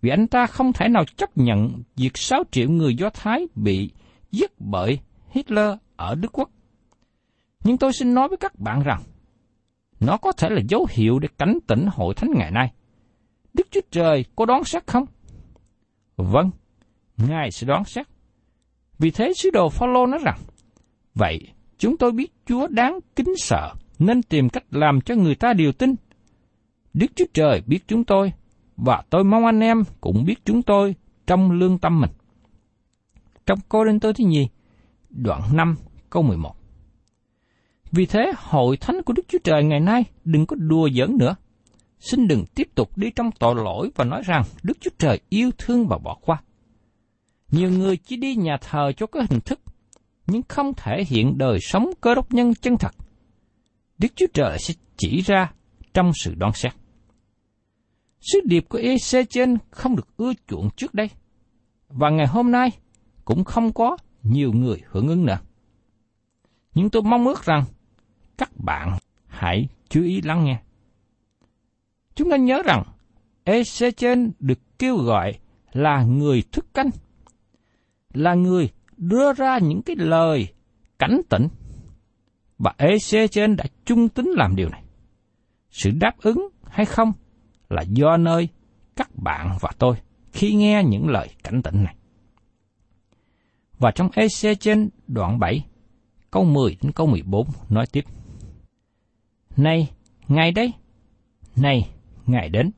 vì 0.07 0.11
anh 0.11 0.27
ta 0.27 0.45
không 0.45 0.73
thể 0.73 0.87
nào 0.89 1.03
chấp 1.17 1.37
nhận 1.37 1.83
việc 1.95 2.17
6 2.17 2.43
triệu 2.51 2.69
người 2.69 2.95
Do 2.95 3.09
Thái 3.09 3.47
bị 3.55 3.91
giết 4.31 4.51
bởi 4.59 4.99
Hitler 5.29 5.77
ở 5.95 6.15
Đức 6.15 6.37
Quốc. 6.37 6.49
Nhưng 7.63 7.77
tôi 7.77 7.93
xin 7.93 8.13
nói 8.13 8.27
với 8.27 8.37
các 8.37 8.59
bạn 8.59 8.83
rằng, 8.83 9.01
nó 9.99 10.17
có 10.17 10.31
thể 10.31 10.49
là 10.49 10.61
dấu 10.69 10.87
hiệu 10.89 11.19
để 11.19 11.27
cảnh 11.37 11.57
tỉnh 11.67 11.85
hội 11.91 12.13
thánh 12.15 12.29
ngày 12.35 12.51
nay. 12.51 12.71
Đức 13.53 13.67
Chúa 13.71 13.81
Trời 13.91 14.25
có 14.35 14.45
đoán 14.45 14.63
xét 14.63 14.87
không? 14.87 15.05
Vâng, 16.17 16.51
Ngài 17.17 17.51
sẽ 17.51 17.67
đoán 17.67 17.85
xét. 17.85 18.07
Vì 18.99 19.11
thế 19.11 19.33
sứ 19.35 19.49
đồ 19.53 19.69
Phaolô 19.69 20.05
nói 20.05 20.19
rằng, 20.23 20.39
vậy 21.15 21.39
chúng 21.77 21.97
tôi 21.97 22.11
biết 22.11 22.31
Chúa 22.45 22.67
đáng 22.67 22.99
kính 23.15 23.33
sợ 23.37 23.73
nên 23.99 24.23
tìm 24.23 24.49
cách 24.49 24.63
làm 24.71 25.01
cho 25.01 25.15
người 25.15 25.35
ta 25.35 25.53
điều 25.53 25.71
tin. 25.71 25.95
Đức 26.93 27.07
Chúa 27.15 27.25
Trời 27.33 27.61
biết 27.65 27.79
chúng 27.87 28.03
tôi 28.03 28.31
và 28.77 29.03
tôi 29.09 29.23
mong 29.23 29.45
anh 29.45 29.59
em 29.59 29.83
cũng 30.01 30.25
biết 30.25 30.45
chúng 30.45 30.61
tôi 30.61 30.95
trong 31.27 31.51
lương 31.51 31.79
tâm 31.79 32.01
mình. 32.01 32.11
Trong 33.45 33.59
Cô 33.69 33.85
Đinh 33.85 33.99
Tô 33.99 34.13
thứ 34.13 34.23
nhì, 34.23 34.47
đoạn 35.09 35.41
5 35.53 35.75
câu 36.09 36.23
11. 36.23 36.55
Vì 37.91 38.05
thế, 38.05 38.31
hội 38.37 38.77
thánh 38.77 39.01
của 39.05 39.13
Đức 39.13 39.23
Chúa 39.27 39.37
Trời 39.43 39.63
ngày 39.63 39.79
nay 39.79 40.03
đừng 40.23 40.45
có 40.45 40.55
đùa 40.59 40.89
giỡn 40.89 41.17
nữa. 41.17 41.35
Xin 41.99 42.27
đừng 42.27 42.45
tiếp 42.55 42.67
tục 42.75 42.97
đi 42.97 43.11
trong 43.11 43.31
tội 43.39 43.55
lỗi 43.55 43.91
và 43.95 44.05
nói 44.05 44.21
rằng 44.25 44.43
Đức 44.63 44.77
Chúa 44.81 44.91
Trời 44.97 45.19
yêu 45.29 45.51
thương 45.57 45.87
và 45.87 45.97
bỏ 45.97 46.17
qua. 46.21 46.41
Nhiều 47.51 47.71
người 47.71 47.97
chỉ 47.97 48.17
đi 48.17 48.35
nhà 48.35 48.57
thờ 48.61 48.91
cho 48.97 49.07
có 49.07 49.23
hình 49.29 49.41
thức, 49.41 49.59
nhưng 50.27 50.41
không 50.47 50.73
thể 50.77 51.03
hiện 51.07 51.37
đời 51.37 51.59
sống 51.61 51.89
cơ 52.01 52.15
đốc 52.15 52.33
nhân 52.33 52.53
chân 52.55 52.77
thật. 52.77 52.95
Đức 53.97 54.07
Chúa 54.15 54.27
Trời 54.33 54.59
sẽ 54.59 54.73
chỉ 54.97 55.21
ra 55.21 55.51
trong 55.93 56.11
sự 56.23 56.35
đoán 56.35 56.53
xét. 56.53 56.73
Sứ 58.21 58.39
điệp 58.45 58.65
của 58.69 58.77
EC 58.77 59.29
trên 59.29 59.57
không 59.71 59.95
được 59.95 60.17
ưa 60.17 60.33
chuộng 60.47 60.69
trước 60.75 60.93
đây, 60.93 61.09
và 61.89 62.09
ngày 62.09 62.27
hôm 62.27 62.51
nay 62.51 62.69
cũng 63.25 63.43
không 63.43 63.73
có 63.73 63.97
nhiều 64.23 64.51
người 64.53 64.81
hưởng 64.85 65.07
ứng 65.07 65.25
nữa. 65.25 65.39
Nhưng 66.73 66.89
tôi 66.89 67.01
mong 67.01 67.27
ước 67.27 67.43
rằng 67.43 67.63
các 68.37 68.51
bạn 68.57 68.97
hãy 69.27 69.67
chú 69.89 70.03
ý 70.03 70.21
lắng 70.21 70.45
nghe. 70.45 70.59
Chúng 72.15 72.31
ta 72.31 72.37
nhớ 72.37 72.61
rằng 72.65 72.83
EC 73.43 73.97
trên 73.97 74.31
được 74.39 74.59
kêu 74.79 74.97
gọi 74.97 75.33
là 75.71 76.03
người 76.03 76.43
thức 76.51 76.73
canh, 76.73 76.89
là 78.13 78.33
người 78.33 78.69
đưa 78.97 79.33
ra 79.33 79.59
những 79.59 79.81
cái 79.81 79.95
lời 79.95 80.47
cảnh 80.99 81.21
tỉnh, 81.29 81.47
và 82.57 82.73
EC 82.77 83.31
trên 83.31 83.55
đã 83.55 83.65
trung 83.85 84.09
tính 84.09 84.29
làm 84.35 84.55
điều 84.55 84.69
này. 84.69 84.83
Sự 85.71 85.91
đáp 85.99 86.13
ứng 86.21 86.49
hay 86.63 86.85
không 86.85 87.13
là 87.69 87.81
do 87.81 88.17
nơi 88.17 88.49
các 88.95 89.09
bạn 89.15 89.57
và 89.61 89.69
tôi 89.79 89.95
khi 90.31 90.53
nghe 90.53 90.83
những 90.83 91.09
lời 91.09 91.29
cảnh 91.43 91.61
tỉnh 91.61 91.83
này. 91.83 91.95
Và 93.79 93.91
trong 93.91 94.09
EC 94.15 94.59
trên 94.59 94.89
đoạn 95.07 95.39
7, 95.39 95.65
câu 96.31 96.43
10 96.43 96.77
đến 96.81 96.91
câu 96.91 97.07
14 97.07 97.47
nói 97.69 97.85
tiếp. 97.91 98.05
Này, 99.57 99.91
ngày 100.27 100.51
đấy, 100.51 100.73
này, 101.55 101.89
ngày 102.25 102.49
đến, 102.49 102.71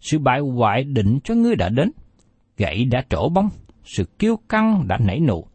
sự 0.00 0.18
bại 0.18 0.40
hoại 0.40 0.84
định 0.84 1.18
cho 1.24 1.34
ngươi 1.34 1.56
đã 1.56 1.68
đến, 1.68 1.90
gậy 2.56 2.84
đã 2.84 3.04
trổ 3.10 3.28
bông, 3.28 3.48
sự 3.84 4.04
kiêu 4.18 4.36
căng 4.48 4.88
đã 4.88 4.98
nảy 4.98 5.20
nụ, 5.20 5.46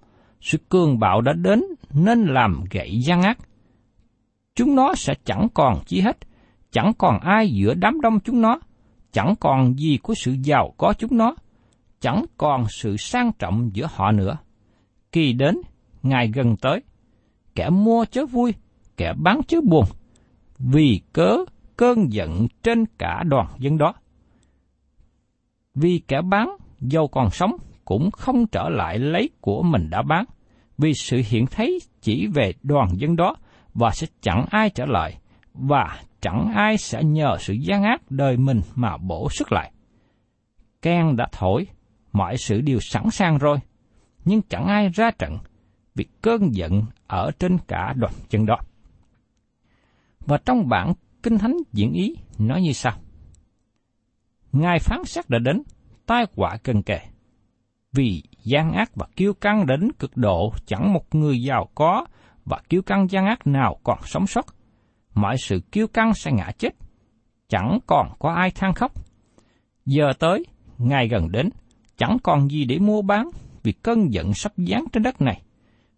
sự 0.42 0.58
cường 0.70 1.00
bạo 1.00 1.22
đã 1.22 1.34
đến 1.34 1.64
nên 1.94 2.26
làm 2.26 2.64
gậy 2.72 3.00
gian 3.02 3.22
ác. 3.22 3.38
Chúng 4.56 4.76
nó 4.76 4.96
sẽ 4.96 5.14
chẳng 5.26 5.48
còn 5.54 5.80
chi 5.86 6.02
hết, 6.02 6.18
chẳng 6.72 6.92
còn 6.98 7.20
ai 7.20 7.50
giữa 7.50 7.74
đám 7.74 8.02
đông 8.02 8.20
chúng 8.20 8.42
nó, 8.42 8.60
chẳng 9.18 9.36
còn 9.40 9.80
gì 9.80 9.98
của 9.98 10.14
sự 10.16 10.36
giàu 10.44 10.74
có 10.78 10.94
chúng 10.98 11.18
nó, 11.18 11.36
chẳng 12.00 12.26
còn 12.38 12.66
sự 12.70 12.98
sang 12.98 13.32
trọng 13.40 13.70
giữa 13.74 13.88
họ 13.94 14.12
nữa. 14.12 14.38
Kỳ 15.12 15.34
đến, 15.34 15.56
ngày 16.04 16.32
gần 16.34 16.56
tới, 16.58 16.82
kẻ 17.56 17.70
mua 17.70 18.06
chớ 18.06 18.26
vui, 18.26 18.54
kẻ 18.98 19.14
bán 19.18 19.42
chớ 19.48 19.62
buồn, 19.62 19.86
vì 20.60 21.02
cớ 21.14 21.38
cơn 21.78 22.14
giận 22.14 22.48
trên 22.64 22.86
cả 22.98 23.24
đoàn 23.28 23.48
dân 23.60 23.78
đó. 23.78 23.94
Vì 25.76 26.02
kẻ 26.08 26.22
bán, 26.22 26.50
dầu 26.80 27.08
còn 27.08 27.30
sống, 27.32 27.58
cũng 27.86 28.12
không 28.12 28.48
trở 28.48 28.70
lại 28.70 29.00
lấy 29.00 29.30
của 29.42 29.64
mình 29.64 29.90
đã 29.90 30.02
bán, 30.02 30.26
vì 30.78 30.94
sự 30.94 31.22
hiện 31.28 31.46
thấy 31.48 31.80
chỉ 32.02 32.28
về 32.28 32.54
đoàn 32.64 32.90
dân 32.98 33.16
đó 33.16 33.36
và 33.74 33.92
sẽ 33.92 34.08
chẳng 34.22 34.46
ai 34.50 34.70
trở 34.70 34.86
lại, 34.86 35.18
và 35.54 36.00
chẳng 36.22 36.52
ai 36.56 36.78
sẽ 36.78 37.04
nhờ 37.04 37.38
sự 37.40 37.54
gian 37.54 37.84
ác 37.84 38.02
đời 38.12 38.38
mình 38.38 38.62
mà 38.76 38.98
bổ 38.98 39.30
sức 39.30 39.52
lại. 39.52 39.72
Can 40.82 41.16
đã 41.16 41.28
thổi, 41.32 41.68
mọi 42.12 42.38
sự 42.38 42.62
đều 42.62 42.80
sẵn 42.80 43.10
sàng 43.10 43.38
rồi, 43.38 43.58
nhưng 44.26 44.42
chẳng 44.50 44.66
ai 44.66 44.90
ra 44.90 45.12
trận, 45.12 45.38
vì 45.96 46.06
cơn 46.22 46.56
giận 46.56 46.84
ở 47.08 47.32
trên 47.40 47.58
cả 47.68 47.94
đoàn 47.96 48.14
chân 48.30 48.46
đó. 48.46 48.58
Và 50.20 50.38
trong 50.46 50.70
bản 50.70 50.94
Kinh 51.24 51.38
Thánh 51.38 51.58
diễn 51.74 51.94
ý 51.94 52.16
nói 52.38 52.62
như 52.62 52.74
sau. 52.74 52.94
Ngài 54.52 54.80
phán 54.80 55.06
xét 55.06 55.30
đã 55.30 55.40
đến, 55.40 55.64
tai 56.06 56.26
họa 56.36 56.58
cần 56.64 56.84
kề. 56.84 57.00
Vì 57.92 58.24
gian 58.44 58.74
ác 58.74 58.96
và 58.96 59.08
kiêu 59.16 59.34
căng 59.34 59.66
đến 59.66 59.92
cực 60.00 60.18
độ 60.18 60.54
chẳng 60.66 60.94
một 60.94 61.16
người 61.16 61.42
giàu 61.42 61.70
có 61.76 62.06
và 62.46 62.62
kiêu 62.70 62.82
căng 62.82 63.08
gian 63.10 63.26
ác 63.26 63.48
nào 63.48 63.80
còn 63.84 64.00
sống 64.04 64.28
sót. 64.28 64.46
Mọi 65.18 65.36
sự 65.38 65.60
kiêu 65.72 65.88
căng 65.88 66.14
sẽ 66.14 66.32
ngã 66.32 66.52
chết, 66.58 66.76
chẳng 67.50 67.80
còn 67.88 68.12
có 68.20 68.32
ai 68.34 68.52
than 68.52 68.74
khóc. 68.74 68.92
Giờ 69.86 70.14
tới, 70.20 70.46
ngày 70.78 71.08
gần 71.08 71.32
đến, 71.32 71.50
chẳng 71.98 72.18
còn 72.24 72.52
gì 72.52 72.66
để 72.66 72.80
mua 72.80 73.02
bán 73.02 73.30
vì 73.64 73.72
cơn 73.72 74.14
giận 74.14 74.34
sắp 74.34 74.52
giáng 74.58 74.86
trên 74.94 75.04
đất 75.04 75.22
này. 75.22 75.42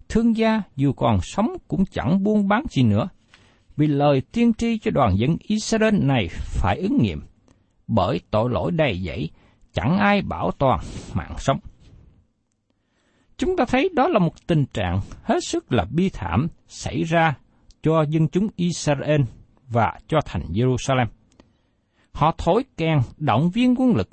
Thương 0.09 0.37
gia 0.37 0.61
dù 0.75 0.93
còn 0.93 1.19
sống 1.23 1.57
cũng 1.67 1.85
chẳng 1.85 2.23
buôn 2.23 2.47
bán 2.47 2.63
gì 2.69 2.83
nữa, 2.83 3.09
vì 3.77 3.87
lời 3.87 4.21
tiên 4.31 4.53
tri 4.53 4.77
cho 4.77 4.91
đoàn 4.91 5.17
dân 5.17 5.37
Israel 5.39 5.95
này 6.05 6.27
phải 6.29 6.77
ứng 6.77 6.97
nghiệm, 7.01 7.21
bởi 7.87 8.19
tội 8.31 8.49
lỗi 8.49 8.71
đầy 8.71 9.01
dẫy, 9.05 9.29
chẳng 9.73 9.97
ai 9.97 10.21
bảo 10.21 10.51
toàn 10.51 10.79
mạng 11.13 11.35
sống. 11.37 11.59
Chúng 13.37 13.57
ta 13.57 13.65
thấy 13.65 13.89
đó 13.95 14.07
là 14.07 14.19
một 14.19 14.47
tình 14.47 14.65
trạng 14.73 15.01
hết 15.23 15.39
sức 15.43 15.71
là 15.71 15.85
bi 15.91 16.09
thảm 16.09 16.47
xảy 16.67 17.03
ra 17.03 17.35
cho 17.83 18.01
dân 18.01 18.27
chúng 18.27 18.47
Israel 18.55 19.21
và 19.67 19.99
cho 20.07 20.19
thành 20.25 20.41
Jerusalem. 20.49 21.05
Họ 22.11 22.35
thổi 22.37 22.63
kèn 22.77 22.99
động 23.17 23.49
viên 23.49 23.75
quân 23.75 23.95
lực, 23.95 24.09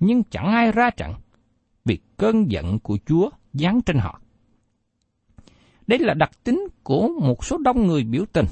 nhưng 0.00 0.22
chẳng 0.30 0.46
ai 0.46 0.72
ra 0.72 0.90
trận, 0.90 1.12
vì 1.84 1.98
cơn 2.16 2.50
giận 2.50 2.78
của 2.78 2.98
Chúa 3.06 3.30
giáng 3.52 3.80
trên 3.86 3.98
họ. 3.98 4.20
Đây 5.86 5.98
là 5.98 6.14
đặc 6.14 6.30
tính 6.44 6.68
của 6.82 7.08
một 7.20 7.44
số 7.44 7.58
đông 7.58 7.86
người 7.86 8.04
biểu 8.04 8.24
tình. 8.32 8.46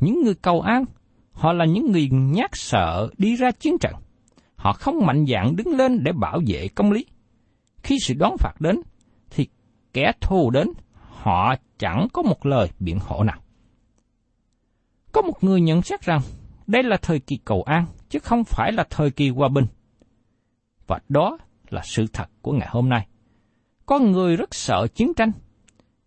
Những 0.00 0.22
người 0.22 0.34
cầu 0.34 0.60
an, 0.60 0.84
họ 1.32 1.52
là 1.52 1.64
những 1.64 1.92
người 1.92 2.08
nhát 2.12 2.50
sợ 2.52 3.10
đi 3.18 3.36
ra 3.36 3.50
chiến 3.50 3.78
trận. 3.78 3.94
Họ 4.56 4.72
không 4.72 5.06
mạnh 5.06 5.24
dạn 5.28 5.56
đứng 5.56 5.68
lên 5.76 6.04
để 6.04 6.12
bảo 6.12 6.40
vệ 6.46 6.68
công 6.68 6.92
lý. 6.92 7.06
Khi 7.82 7.96
sự 8.02 8.14
đón 8.14 8.36
phạt 8.38 8.60
đến, 8.60 8.80
thì 9.30 9.48
kẻ 9.92 10.12
thù 10.20 10.50
đến, 10.50 10.68
họ 10.94 11.54
chẳng 11.78 12.06
có 12.12 12.22
một 12.22 12.46
lời 12.46 12.68
biện 12.78 12.98
hộ 13.00 13.24
nào. 13.24 13.38
Có 15.12 15.22
một 15.22 15.44
người 15.44 15.60
nhận 15.60 15.82
xét 15.82 16.02
rằng 16.02 16.20
đây 16.66 16.82
là 16.82 16.96
thời 17.02 17.20
kỳ 17.20 17.38
cầu 17.44 17.62
an, 17.62 17.86
chứ 18.08 18.18
không 18.18 18.44
phải 18.44 18.72
là 18.72 18.84
thời 18.90 19.10
kỳ 19.10 19.28
hòa 19.28 19.48
bình. 19.48 19.66
Và 20.86 21.00
đó 21.08 21.38
là 21.68 21.82
sự 21.84 22.06
thật 22.12 22.30
của 22.42 22.52
ngày 22.52 22.68
hôm 22.70 22.88
nay. 22.88 23.06
Có 23.86 23.98
người 23.98 24.36
rất 24.36 24.54
sợ 24.54 24.86
chiến 24.94 25.12
tranh, 25.16 25.32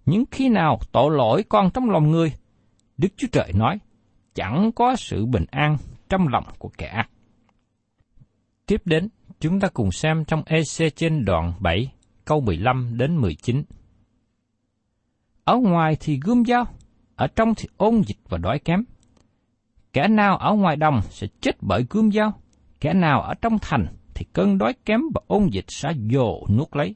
nhưng 0.05 0.24
khi 0.31 0.50
nào 0.50 0.79
tội 0.91 1.12
lỗi 1.12 1.43
còn 1.50 1.72
trong 1.72 1.89
lòng 1.89 2.12
người, 2.12 2.33
Đức 2.98 3.07
Chúa 3.17 3.27
Trời 3.31 3.51
nói, 3.55 3.79
chẳng 4.36 4.72
có 4.75 4.95
sự 4.95 5.25
bình 5.25 5.45
an 5.51 5.77
trong 6.10 6.27
lòng 6.27 6.43
của 6.57 6.69
kẻ 6.77 6.88
ác. 6.88 7.10
Tiếp 8.65 8.81
đến, 8.86 9.10
chúng 9.39 9.60
ta 9.60 9.67
cùng 9.67 9.91
xem 9.91 10.25
trong 10.25 10.43
EC 10.45 10.95
trên 10.95 11.25
đoạn 11.25 11.53
7, 11.60 11.91
câu 12.25 12.41
15 12.41 12.98
đến 12.98 13.17
19. 13.17 13.63
Ở 15.43 15.55
ngoài 15.55 15.98
thì 16.00 16.19
gươm 16.24 16.45
dao, 16.45 16.65
ở 17.15 17.27
trong 17.27 17.55
thì 17.55 17.67
ôn 17.77 18.01
dịch 18.01 18.17
và 18.29 18.38
đói 18.38 18.60
kém. 18.60 18.84
Kẻ 19.93 20.08
nào 20.08 20.38
ở 20.38 20.53
ngoài 20.53 20.75
đồng 20.75 21.01
sẽ 21.10 21.27
chết 21.41 21.55
bởi 21.62 21.86
cương 21.89 22.12
dao, 22.12 22.34
kẻ 22.79 22.93
nào 22.93 23.22
ở 23.22 23.34
trong 23.34 23.58
thành 23.62 23.86
thì 24.13 24.25
cơn 24.34 24.58
đói 24.58 24.74
kém 24.86 25.01
và 25.15 25.22
ôn 25.27 25.48
dịch 25.51 25.65
sẽ 25.67 25.93
dồ 26.12 26.48
nuốt 26.50 26.75
lấy. 26.75 26.96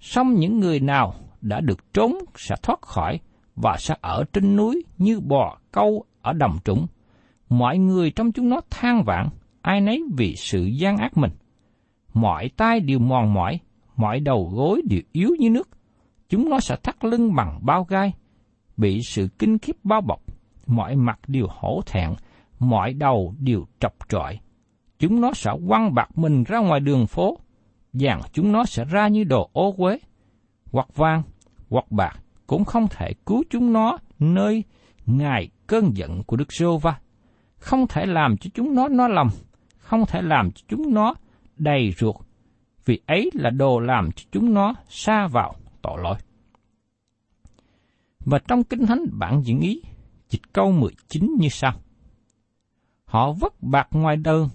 Song 0.00 0.34
những 0.34 0.60
người 0.60 0.80
nào 0.80 1.14
đã 1.40 1.60
được 1.60 1.92
trốn 1.94 2.14
sẽ 2.36 2.56
thoát 2.62 2.82
khỏi 2.82 3.20
và 3.56 3.76
sẽ 3.78 3.94
ở 4.00 4.24
trên 4.32 4.56
núi 4.56 4.84
như 4.98 5.20
bò 5.20 5.58
câu 5.72 6.04
ở 6.22 6.32
đồng 6.32 6.58
trũng. 6.64 6.86
Mọi 7.48 7.78
người 7.78 8.10
trong 8.10 8.32
chúng 8.32 8.48
nó 8.48 8.60
than 8.70 9.04
vãn, 9.04 9.28
ai 9.62 9.80
nấy 9.80 10.02
vì 10.16 10.34
sự 10.36 10.64
gian 10.64 10.96
ác 10.96 11.16
mình. 11.16 11.30
Mọi 12.14 12.50
tay 12.56 12.80
đều 12.80 12.98
mòn 12.98 13.34
mỏi, 13.34 13.60
mọi 13.96 14.20
đầu 14.20 14.50
gối 14.54 14.82
đều 14.90 15.00
yếu 15.12 15.30
như 15.38 15.50
nước. 15.50 15.68
Chúng 16.28 16.50
nó 16.50 16.60
sẽ 16.60 16.76
thắt 16.82 17.04
lưng 17.04 17.34
bằng 17.34 17.58
bao 17.62 17.84
gai, 17.84 18.12
bị 18.78 19.02
sự 19.02 19.28
kinh 19.38 19.58
khiếp 19.58 19.76
bao 19.84 20.00
bọc, 20.00 20.20
mọi 20.66 20.96
mặt 20.96 21.18
đều 21.26 21.46
hổ 21.50 21.80
thẹn, 21.86 22.14
mọi 22.58 22.92
đầu 22.92 23.34
đều 23.38 23.66
trọc 23.80 23.92
trọi. 24.08 24.38
Chúng 24.98 25.20
nó 25.20 25.32
sẽ 25.34 25.50
quăng 25.68 25.94
bạc 25.94 26.18
mình 26.18 26.44
ra 26.44 26.58
ngoài 26.58 26.80
đường 26.80 27.06
phố, 27.06 27.38
rằng 27.92 28.20
chúng 28.32 28.52
nó 28.52 28.64
sẽ 28.64 28.84
ra 28.84 29.08
như 29.08 29.24
đồ 29.24 29.50
ô 29.52 29.72
quế, 29.72 29.98
hoặc 30.72 30.88
vang, 30.94 31.22
hoặc 31.70 31.90
bạc 31.90 32.18
cũng 32.46 32.64
không 32.64 32.86
thể 32.90 33.12
cứu 33.26 33.44
chúng 33.50 33.72
nó 33.72 33.98
nơi 34.18 34.64
ngài 35.06 35.48
cơn 35.66 35.96
giận 35.96 36.22
của 36.24 36.36
Đức 36.36 36.52
Sô 36.52 36.78
Va. 36.78 36.98
Không 37.58 37.86
thể 37.86 38.06
làm 38.06 38.36
cho 38.36 38.50
chúng 38.54 38.74
nó 38.74 38.88
nó 38.88 39.08
lầm, 39.08 39.28
không 39.78 40.06
thể 40.06 40.22
làm 40.22 40.50
cho 40.50 40.62
chúng 40.68 40.94
nó 40.94 41.14
đầy 41.56 41.92
ruột, 41.98 42.16
vì 42.84 43.00
ấy 43.06 43.30
là 43.34 43.50
đồ 43.50 43.80
làm 43.80 44.12
cho 44.12 44.24
chúng 44.32 44.54
nó 44.54 44.74
xa 44.88 45.26
vào 45.26 45.54
tội 45.82 46.02
lỗi. 46.02 46.16
Và 48.20 48.38
trong 48.38 48.64
Kinh 48.64 48.86
Thánh 48.86 49.04
bản 49.12 49.42
diễn 49.44 49.60
ý, 49.60 49.82
dịch 50.28 50.52
câu 50.52 50.72
19 50.72 51.36
như 51.40 51.48
sau. 51.48 51.72
Họ 53.04 53.32
vất 53.32 53.62
bạc 53.62 53.88
ngoài 53.90 54.16
đơn, 54.16 54.48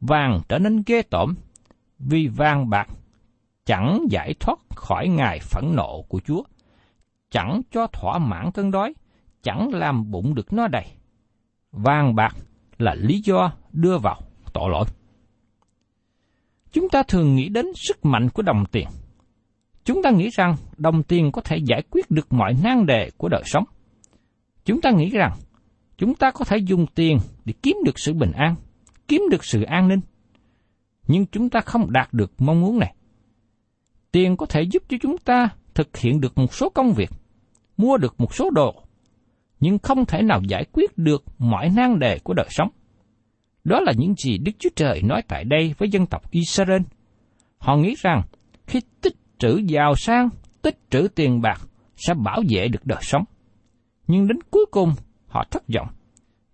vàng 0.00 0.40
trở 0.48 0.58
nên 0.58 0.82
ghê 0.86 1.02
tởm, 1.02 1.34
vì 1.98 2.28
vàng 2.28 2.70
bạc 2.70 2.88
chẳng 3.64 4.06
giải 4.10 4.34
thoát 4.40 4.58
khỏi 4.76 5.08
ngài 5.08 5.38
phẫn 5.40 5.76
nộ 5.76 6.02
của 6.08 6.20
Chúa, 6.26 6.42
chẳng 7.30 7.60
cho 7.70 7.86
thỏa 7.86 8.18
mãn 8.18 8.50
cơn 8.52 8.70
đói, 8.70 8.94
chẳng 9.42 9.74
làm 9.74 10.10
bụng 10.10 10.34
được 10.34 10.52
nó 10.52 10.68
đầy. 10.68 10.86
Vàng 11.72 12.14
bạc 12.14 12.36
là 12.78 12.94
lý 12.94 13.20
do 13.24 13.52
đưa 13.72 13.98
vào 13.98 14.20
tội 14.52 14.70
lỗi. 14.70 14.84
Chúng 16.72 16.88
ta 16.88 17.02
thường 17.02 17.36
nghĩ 17.36 17.48
đến 17.48 17.66
sức 17.74 18.04
mạnh 18.04 18.28
của 18.30 18.42
đồng 18.42 18.64
tiền. 18.72 18.88
Chúng 19.84 20.02
ta 20.02 20.10
nghĩ 20.10 20.30
rằng 20.32 20.56
đồng 20.76 21.02
tiền 21.02 21.32
có 21.32 21.42
thể 21.42 21.56
giải 21.56 21.82
quyết 21.90 22.10
được 22.10 22.32
mọi 22.32 22.54
nan 22.62 22.86
đề 22.86 23.10
của 23.16 23.28
đời 23.28 23.42
sống. 23.44 23.64
Chúng 24.64 24.80
ta 24.80 24.90
nghĩ 24.90 25.10
rằng 25.10 25.32
chúng 25.98 26.14
ta 26.14 26.30
có 26.30 26.44
thể 26.44 26.56
dùng 26.56 26.86
tiền 26.94 27.18
để 27.44 27.54
kiếm 27.62 27.76
được 27.84 27.98
sự 27.98 28.12
bình 28.12 28.32
an, 28.32 28.54
kiếm 29.08 29.22
được 29.30 29.44
sự 29.44 29.62
an 29.62 29.88
ninh. 29.88 30.00
Nhưng 31.06 31.26
chúng 31.26 31.48
ta 31.48 31.60
không 31.60 31.92
đạt 31.92 32.08
được 32.12 32.32
mong 32.38 32.60
muốn 32.60 32.78
này. 32.78 32.94
Tiền 34.12 34.36
có 34.36 34.46
thể 34.46 34.62
giúp 34.62 34.82
cho 34.88 34.96
chúng 35.02 35.18
ta 35.18 35.48
thực 35.74 35.96
hiện 35.96 36.20
được 36.20 36.38
một 36.38 36.54
số 36.54 36.68
công 36.68 36.92
việc, 36.92 37.10
mua 37.76 37.96
được 37.96 38.14
một 38.20 38.34
số 38.34 38.50
đồ, 38.50 38.82
nhưng 39.60 39.78
không 39.78 40.06
thể 40.06 40.22
nào 40.22 40.40
giải 40.48 40.64
quyết 40.72 40.98
được 40.98 41.24
mọi 41.38 41.70
nan 41.76 41.98
đề 41.98 42.18
của 42.18 42.34
đời 42.34 42.46
sống. 42.50 42.68
Đó 43.64 43.80
là 43.80 43.92
những 43.96 44.14
gì 44.14 44.38
Đức 44.38 44.52
Chúa 44.58 44.68
Trời 44.76 45.02
nói 45.02 45.22
tại 45.28 45.44
đây 45.44 45.74
với 45.78 45.88
dân 45.88 46.06
tộc 46.06 46.30
Israel. 46.30 46.82
Họ 47.58 47.76
nghĩ 47.76 47.94
rằng 47.98 48.22
khi 48.66 48.80
tích 49.00 49.16
trữ 49.40 49.60
giàu 49.66 49.94
sang, 49.96 50.28
tích 50.62 50.78
trữ 50.90 51.08
tiền 51.14 51.40
bạc 51.40 51.60
sẽ 51.96 52.14
bảo 52.14 52.42
vệ 52.48 52.68
được 52.68 52.86
đời 52.86 53.00
sống. 53.02 53.24
Nhưng 54.06 54.28
đến 54.28 54.38
cuối 54.50 54.66
cùng 54.70 54.92
họ 55.26 55.44
thất 55.50 55.62
vọng, 55.74 55.88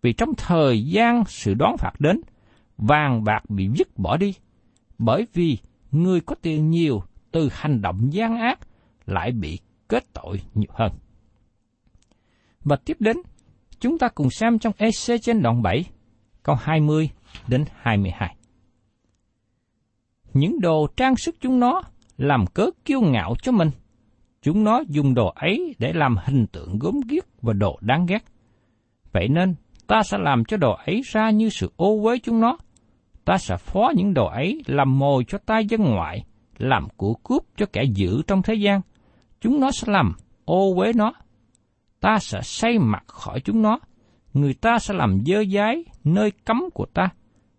vì 0.02 0.12
trong 0.12 0.28
thời 0.36 0.84
gian 0.84 1.24
sự 1.26 1.54
đoán 1.54 1.76
phạt 1.76 1.92
đến, 1.98 2.20
vàng 2.78 3.24
bạc 3.24 3.50
bị 3.50 3.68
dứt 3.74 3.98
bỏ 3.98 4.16
đi, 4.16 4.34
bởi 4.98 5.26
vì 5.32 5.58
người 5.90 6.20
có 6.20 6.34
tiền 6.42 6.70
nhiều 6.70 7.02
từ 7.30 7.48
hành 7.52 7.82
động 7.82 8.12
gian 8.12 8.36
ác 8.36 8.58
lại 9.06 9.32
bị 9.32 9.58
kết 9.88 10.04
tội 10.12 10.40
nhiều 10.54 10.70
hơn. 10.72 10.92
Và 12.64 12.76
tiếp 12.84 12.96
đến, 13.00 13.16
chúng 13.80 13.98
ta 13.98 14.08
cùng 14.08 14.30
xem 14.30 14.58
trong 14.58 14.72
EC 14.76 15.22
trên 15.22 15.42
đoạn 15.42 15.62
7, 15.62 15.84
câu 16.42 16.56
20 16.60 17.10
đến 17.48 17.64
22. 17.74 18.36
Những 20.34 20.60
đồ 20.60 20.86
trang 20.96 21.16
sức 21.16 21.36
chúng 21.40 21.60
nó 21.60 21.82
làm 22.16 22.46
cớ 22.46 22.70
kiêu 22.84 23.00
ngạo 23.00 23.34
cho 23.42 23.52
mình. 23.52 23.70
Chúng 24.42 24.64
nó 24.64 24.82
dùng 24.88 25.14
đồ 25.14 25.28
ấy 25.28 25.74
để 25.78 25.92
làm 25.92 26.16
hình 26.24 26.46
tượng 26.46 26.78
gốm 26.78 27.00
ghiếc 27.08 27.24
và 27.42 27.52
đồ 27.52 27.78
đáng 27.80 28.06
ghét. 28.06 28.24
Vậy 29.12 29.28
nên, 29.28 29.54
ta 29.86 30.02
sẽ 30.02 30.18
làm 30.18 30.44
cho 30.44 30.56
đồ 30.56 30.72
ấy 30.86 31.02
ra 31.04 31.30
như 31.30 31.48
sự 31.48 31.72
ô 31.76 32.02
uế 32.02 32.18
chúng 32.18 32.40
nó. 32.40 32.58
Ta 33.24 33.38
sẽ 33.38 33.56
phó 33.56 33.92
những 33.96 34.14
đồ 34.14 34.26
ấy 34.26 34.62
làm 34.66 34.98
mồi 34.98 35.24
cho 35.28 35.38
tai 35.38 35.66
dân 35.66 35.80
ngoại, 35.84 36.24
làm 36.58 36.88
của 36.96 37.14
cướp 37.14 37.42
cho 37.56 37.66
kẻ 37.72 37.84
giữ 37.94 38.22
trong 38.26 38.42
thế 38.42 38.54
gian. 38.54 38.80
Chúng 39.40 39.60
nó 39.60 39.70
sẽ 39.70 39.92
làm 39.92 40.12
ô 40.44 40.74
uế 40.74 40.92
nó. 40.92 41.12
Ta 42.00 42.18
sẽ 42.18 42.40
xây 42.42 42.78
mặt 42.78 43.04
khỏi 43.06 43.40
chúng 43.40 43.62
nó. 43.62 43.78
Người 44.34 44.54
ta 44.54 44.78
sẽ 44.78 44.94
làm 44.94 45.22
dơ 45.26 45.44
dái 45.54 45.84
nơi 46.04 46.30
cấm 46.44 46.64
của 46.74 46.86
ta. 46.94 47.08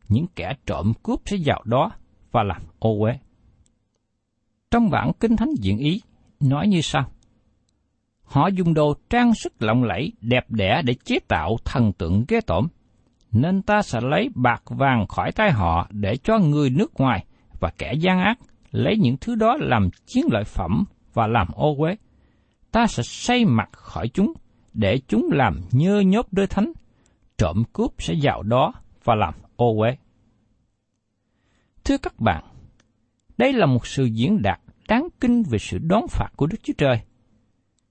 Những 0.10 0.26
kẻ 0.36 0.54
trộm 0.66 0.94
cướp 1.04 1.20
sẽ 1.26 1.38
vào 1.46 1.62
đó 1.66 1.92
và 2.32 2.44
làm 2.44 2.62
ô 2.80 3.00
uế. 3.00 3.20
Trong 4.72 4.90
bản 4.90 5.12
Kinh 5.20 5.36
Thánh 5.36 5.50
diễn 5.60 5.78
ý, 5.78 6.02
nói 6.40 6.68
như 6.68 6.82
sau. 6.82 7.06
Họ 8.24 8.48
dùng 8.48 8.74
đồ 8.74 8.94
trang 9.10 9.34
sức 9.34 9.54
lộng 9.60 9.84
lẫy, 9.84 10.12
đẹp 10.22 10.46
đẽ 10.50 10.82
để 10.86 10.94
chế 10.94 11.20
tạo 11.28 11.58
thần 11.66 11.94
tượng 11.94 12.26
ghê 12.28 12.40
tởm. 12.42 12.68
Nên 13.32 13.62
ta 13.62 13.82
sẽ 13.82 14.00
lấy 14.02 14.30
bạc 14.36 14.64
vàng 14.66 15.08
khỏi 15.08 15.32
tay 15.32 15.52
họ 15.52 15.88
để 15.92 16.18
cho 16.18 16.38
người 16.38 16.70
nước 16.70 16.94
ngoài 16.94 17.26
và 17.60 17.72
kẻ 17.78 17.94
gian 17.94 18.20
ác 18.20 18.40
lấy 18.72 18.98
những 18.98 19.18
thứ 19.22 19.36
đó 19.36 19.58
làm 19.60 19.90
chiến 20.06 20.26
lợi 20.32 20.44
phẩm 20.44 20.86
và 21.14 21.28
làm 21.28 21.48
ô 21.54 21.76
uế. 21.78 21.96
Ta 22.72 22.88
sẽ 22.88 23.04
xây 23.04 23.46
mặt 23.46 23.70
khỏi 23.72 24.08
chúng, 24.08 24.34
để 24.74 25.00
chúng 25.08 25.30
làm 25.32 25.62
nhơ 25.72 26.00
nhốt 26.00 26.28
đôi 26.32 26.48
thánh, 26.48 26.72
trộm 27.38 27.64
cướp 27.74 27.92
sẽ 27.98 28.14
vào 28.22 28.44
đó 28.44 28.74
và 29.04 29.16
làm 29.16 29.34
ô 29.56 29.80
uế. 29.80 29.98
Thưa 31.84 31.98
các 31.98 32.20
bạn, 32.20 32.44
đây 33.38 33.54
là 33.54 33.66
một 33.66 33.88
sự 33.88 34.06
diễn 34.06 34.42
đạt 34.42 34.60
đáng 34.88 35.08
kinh 35.22 35.44
về 35.44 35.58
sự 35.60 35.78
đón 35.78 36.08
phạt 36.08 36.30
của 36.36 36.48
Đức 36.48 36.58
Chúa 36.64 36.74
Trời. 36.78 37.02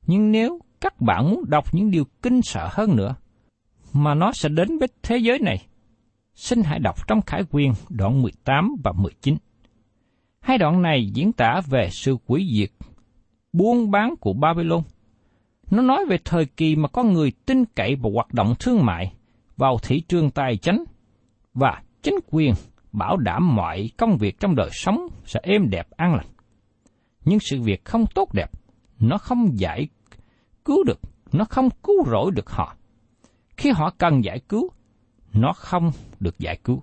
Nhưng 0.06 0.32
nếu 0.32 0.58
các 0.80 1.00
bạn 1.00 1.30
muốn 1.30 1.44
đọc 1.48 1.74
những 1.74 1.90
điều 1.90 2.04
kinh 2.22 2.42
sợ 2.42 2.68
hơn 2.72 2.96
nữa, 2.96 3.14
mà 3.92 4.14
nó 4.14 4.32
sẽ 4.32 4.48
đến 4.48 4.78
với 4.78 4.88
thế 5.02 5.16
giới 5.16 5.38
này, 5.38 5.66
xin 6.34 6.62
hãy 6.62 6.78
đọc 6.78 7.08
trong 7.08 7.22
Khải 7.22 7.42
Quyền 7.50 7.72
đoạn 7.88 8.22
18 8.22 8.76
và 8.84 8.92
19. 8.92 9.36
Hai 10.40 10.58
đoạn 10.58 10.82
này 10.82 11.10
diễn 11.14 11.32
tả 11.32 11.60
về 11.66 11.88
sự 11.92 12.16
quỷ 12.26 12.48
diệt, 12.58 12.70
buôn 13.52 13.90
bán 13.90 14.14
của 14.20 14.32
Babylon. 14.32 14.82
Nó 15.70 15.82
nói 15.82 16.04
về 16.08 16.18
thời 16.24 16.46
kỳ 16.46 16.76
mà 16.76 16.88
có 16.88 17.02
người 17.02 17.32
tin 17.46 17.64
cậy 17.64 17.94
vào 17.94 18.12
hoạt 18.12 18.34
động 18.34 18.54
thương 18.58 18.84
mại, 18.84 19.12
vào 19.56 19.78
thị 19.82 20.00
trường 20.00 20.30
tài 20.30 20.56
chính 20.56 20.84
và 21.54 21.82
chính 22.02 22.14
quyền 22.30 22.54
bảo 22.96 23.16
đảm 23.16 23.54
mọi 23.56 23.90
công 23.96 24.16
việc 24.16 24.40
trong 24.40 24.54
đời 24.54 24.70
sống 24.72 25.08
sẽ 25.24 25.40
êm 25.42 25.70
đẹp 25.70 25.90
an 25.90 26.14
lành. 26.14 26.26
Nhưng 27.24 27.38
sự 27.40 27.60
việc 27.62 27.84
không 27.84 28.04
tốt 28.14 28.34
đẹp, 28.34 28.50
nó 29.00 29.18
không 29.18 29.58
giải 29.58 29.88
cứu 30.64 30.84
được, 30.84 31.00
nó 31.32 31.44
không 31.44 31.68
cứu 31.82 32.04
rỗi 32.10 32.30
được 32.34 32.50
họ. 32.50 32.76
Khi 33.56 33.70
họ 33.70 33.90
cần 33.98 34.24
giải 34.24 34.40
cứu, 34.48 34.70
nó 35.32 35.52
không 35.52 35.90
được 36.20 36.38
giải 36.38 36.58
cứu. 36.64 36.82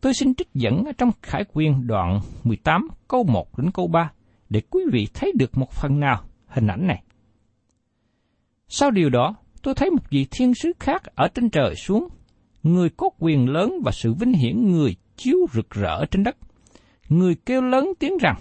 Tôi 0.00 0.14
xin 0.14 0.34
trích 0.34 0.48
dẫn 0.54 0.84
trong 0.98 1.10
Khải 1.22 1.44
Quyên 1.44 1.86
đoạn 1.86 2.20
18 2.44 2.88
câu 3.08 3.24
1 3.24 3.58
đến 3.58 3.70
câu 3.70 3.86
3 3.86 4.12
để 4.50 4.60
quý 4.70 4.82
vị 4.92 5.08
thấy 5.14 5.32
được 5.38 5.58
một 5.58 5.70
phần 5.72 6.00
nào 6.00 6.24
hình 6.46 6.66
ảnh 6.66 6.86
này. 6.86 7.02
Sau 8.68 8.90
điều 8.90 9.10
đó, 9.10 9.34
tôi 9.62 9.74
thấy 9.74 9.90
một 9.90 10.10
vị 10.10 10.26
thiên 10.30 10.54
sứ 10.54 10.72
khác 10.80 11.02
ở 11.14 11.28
trên 11.34 11.50
trời 11.50 11.74
xuống, 11.74 12.08
người 12.62 12.90
có 12.90 13.08
quyền 13.18 13.48
lớn 13.48 13.80
và 13.84 13.92
sự 13.92 14.14
vinh 14.14 14.32
hiển 14.32 14.70
người 14.70 14.96
chiếu 15.16 15.38
rực 15.52 15.70
rỡ 15.70 16.04
trên 16.04 16.24
đất. 16.24 16.36
Người 17.08 17.34
kêu 17.46 17.62
lớn 17.62 17.92
tiếng 17.98 18.18
rằng, 18.18 18.36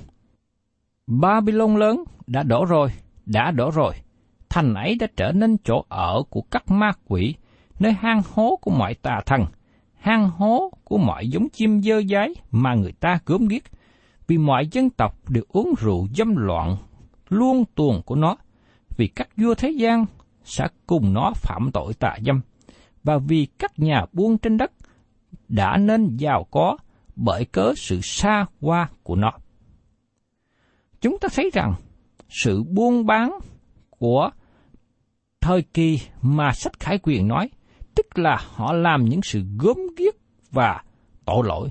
Babylon 1.08 1.76
lớn 1.76 2.04
đã 2.28 2.44
đổ 2.44 2.66
rồi, 2.66 2.90
đã 3.26 3.52
đổ 3.52 3.72
rồi. 3.72 3.94
Thành 4.50 4.74
ấy 4.74 4.96
đã 4.96 5.08
trở 5.16 5.32
nên 5.32 5.58
chỗ 5.64 5.86
ở 5.90 6.24
của 6.30 6.42
các 6.42 6.72
ma 6.72 6.92
quỷ, 7.08 7.36
nơi 7.80 7.94
hang 7.94 8.22
hố 8.34 8.60
của 8.62 8.72
mọi 8.72 8.94
tà 8.94 9.22
thần– 9.26 9.46
hang 10.02 10.30
hố 10.30 10.72
của 10.84 10.98
mọi 10.98 11.30
giống 11.30 11.50
chim 11.50 11.82
dơ 11.82 12.02
dái 12.02 12.34
mà 12.52 12.76
người 12.76 12.92
ta 12.92 13.20
gớm 13.26 13.48
giết, 13.48 13.64
vì 14.28 14.38
mọi 14.38 14.68
dân 14.72 14.90
tộc 14.90 15.30
đều 15.30 15.44
uống 15.50 15.74
rượu 15.80 16.08
dâm 16.16 16.36
loạn, 16.36 16.78
luôn 17.30 17.64
tuồng 17.76 18.02
của 18.06 18.16
nó, 18.16 18.38
vì 18.98 19.08
các 19.08 19.30
vua 19.38 19.54
thế 19.54 19.70
gian 19.70 20.06
sẽ 20.44 20.68
cùng 20.88 21.14
nó 21.14 21.32
phạm 21.36 21.72
tội 21.74 21.94
tà 21.94 22.18
dâm, 22.26 22.42
và 23.04 23.18
vì 23.18 23.48
các 23.60 23.80
nhà 23.80 24.06
buôn 24.14 24.38
trên 24.38 24.58
đất 24.58 24.72
đã 25.48 25.78
nên 25.78 26.18
giàu 26.18 26.48
có 26.52 26.78
bởi 27.16 27.46
cớ 27.46 27.74
sự 27.78 28.00
xa 28.02 28.46
hoa 28.62 28.90
của 29.04 29.16
nó. 29.16 29.32
Chúng 31.02 31.20
ta 31.20 31.28
thấy 31.34 31.50
rằng 31.54 31.74
sự 32.30 32.64
buôn 32.64 33.06
bán 33.06 33.32
của 33.90 34.30
thời 35.42 35.62
kỳ 35.62 36.00
mà 36.22 36.52
sách 36.54 36.80
Khải 36.80 36.98
Quyền 37.04 37.28
nói 37.28 37.50
tức 37.96 38.20
là 38.20 38.38
họ 38.56 38.74
làm 38.74 39.06
những 39.06 39.22
sự 39.22 39.44
gớm 39.60 39.78
ghiếc 39.98 40.16
và 40.52 40.84
tội 41.26 41.44
lỗi. 41.48 41.70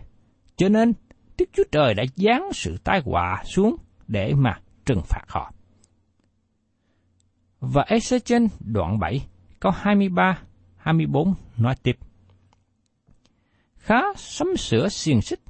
Cho 0.57 0.69
nên, 0.69 0.93
Đức 1.38 1.49
Chúa 1.53 1.62
Trời 1.73 1.95
đã 1.95 2.05
giáng 2.16 2.53
sự 2.53 2.77
tai 2.85 3.03
họa 3.05 3.43
xuống 3.45 3.77
để 4.09 4.35
mà 4.35 4.59
trừng 4.85 5.01
phạt 5.05 5.25
họ. 5.29 5.53
Và 7.61 7.85
Ezechen 7.88 8.19
trên 8.19 8.49
đoạn 8.61 8.99
7, 8.99 9.27
câu 9.61 9.73
23, 9.77 10.38
24 10.90 11.35
nói 11.57 11.74
tiếp. 11.83 11.96
Khá 13.76 14.03
sắm 14.16 14.57
sửa 14.57 14.88
xiềng 14.88 15.22
xích, 15.22 15.40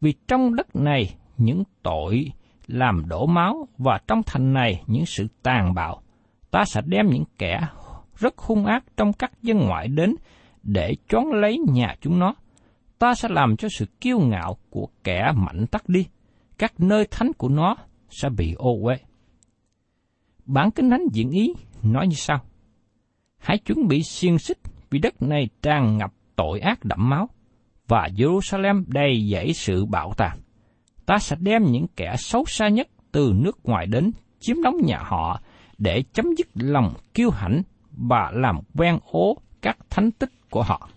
vì 0.00 0.14
trong 0.28 0.54
đất 0.54 0.76
này 0.76 1.14
những 1.38 1.62
tội 1.82 2.32
làm 2.66 3.08
đổ 3.08 3.26
máu 3.26 3.68
và 3.78 4.00
trong 4.08 4.22
thành 4.26 4.52
này 4.52 4.82
những 4.86 5.06
sự 5.06 5.26
tàn 5.42 5.74
bạo, 5.74 6.02
ta 6.50 6.64
sẽ 6.64 6.80
đem 6.86 7.06
những 7.06 7.24
kẻ 7.38 7.60
rất 8.18 8.38
hung 8.38 8.66
ác 8.66 8.84
trong 8.96 9.12
các 9.12 9.42
dân 9.42 9.58
ngoại 9.58 9.88
đến 9.88 10.14
để 10.62 10.94
chón 11.08 11.24
lấy 11.40 11.58
nhà 11.68 11.96
chúng 12.00 12.18
nó. 12.18 12.34
Ta 12.98 13.14
sẽ 13.14 13.28
làm 13.28 13.56
cho 13.56 13.68
sự 13.68 13.86
kiêu 14.00 14.18
ngạo 14.18 14.56
của 14.70 14.88
kẻ 15.04 15.32
mạnh 15.36 15.66
tắt 15.66 15.88
đi, 15.88 16.06
các 16.58 16.80
nơi 16.80 17.06
thánh 17.10 17.32
của 17.32 17.48
nó 17.48 17.76
sẽ 18.10 18.28
bị 18.28 18.54
ô 18.54 18.78
uế. 18.82 18.96
Bản 20.46 20.70
kinh 20.70 20.90
thánh 20.90 21.04
diễn 21.12 21.30
ý 21.30 21.54
nói 21.82 22.06
như 22.06 22.16
sau. 22.16 22.40
Hãy 23.38 23.58
chuẩn 23.58 23.88
bị 23.88 24.02
xiên 24.02 24.38
xích 24.38 24.58
vì 24.90 24.98
đất 24.98 25.22
này 25.22 25.48
tràn 25.62 25.98
ngập 25.98 26.12
tội 26.36 26.60
ác 26.60 26.84
đẫm 26.84 27.08
máu, 27.10 27.28
và 27.88 28.08
Jerusalem 28.16 28.84
đầy 28.86 29.28
dẫy 29.32 29.52
sự 29.52 29.84
bạo 29.84 30.12
tàn. 30.16 30.40
Ta 31.06 31.18
sẽ 31.18 31.36
đem 31.40 31.64
những 31.64 31.86
kẻ 31.96 32.14
xấu 32.18 32.44
xa 32.46 32.68
nhất 32.68 32.88
từ 33.12 33.32
nước 33.34 33.58
ngoài 33.64 33.86
đến 33.86 34.10
chiếm 34.40 34.62
đóng 34.62 34.76
nhà 34.84 34.98
họ 34.98 35.40
để 35.78 36.02
chấm 36.12 36.26
dứt 36.38 36.48
lòng 36.54 36.94
kiêu 37.14 37.30
hãnh 37.30 37.62
và 37.90 38.30
làm 38.34 38.60
quen 38.76 38.98
ố 39.10 39.36
các 39.62 39.78
thánh 39.90 40.10
tích 40.10 40.50
của 40.50 40.62
họ. 40.62 40.88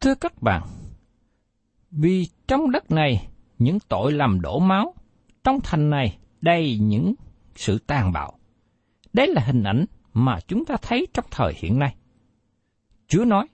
Thưa 0.00 0.14
các 0.14 0.42
bạn, 0.42 0.62
vì 1.90 2.26
trong 2.48 2.70
đất 2.70 2.90
này 2.90 3.28
những 3.58 3.78
tội 3.88 4.12
làm 4.12 4.40
đổ 4.40 4.58
máu, 4.58 4.94
trong 5.44 5.60
thành 5.60 5.90
này 5.90 6.18
đầy 6.40 6.78
những 6.78 7.14
sự 7.54 7.78
tàn 7.86 8.12
bạo. 8.12 8.32
Đấy 9.12 9.26
là 9.26 9.42
hình 9.42 9.62
ảnh 9.62 9.84
mà 10.12 10.38
chúng 10.48 10.64
ta 10.64 10.76
thấy 10.82 11.06
trong 11.14 11.24
thời 11.30 11.54
hiện 11.56 11.78
nay. 11.78 11.94
Chúa 13.08 13.24
nói, 13.24 13.46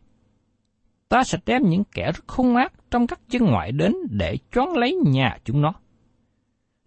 ta 1.09 1.25
sẽ 1.25 1.39
đem 1.47 1.63
những 1.69 1.85
kẻ 1.85 2.13
rất 2.13 2.29
hung 2.29 2.57
ác 2.57 2.73
trong 2.91 3.07
các 3.07 3.21
dân 3.29 3.45
ngoại 3.45 3.73
đến 3.73 3.95
để 4.11 4.37
choán 4.53 4.69
lấy 4.77 4.97
nhà 5.05 5.39
chúng 5.45 5.63
nó. 5.63 5.73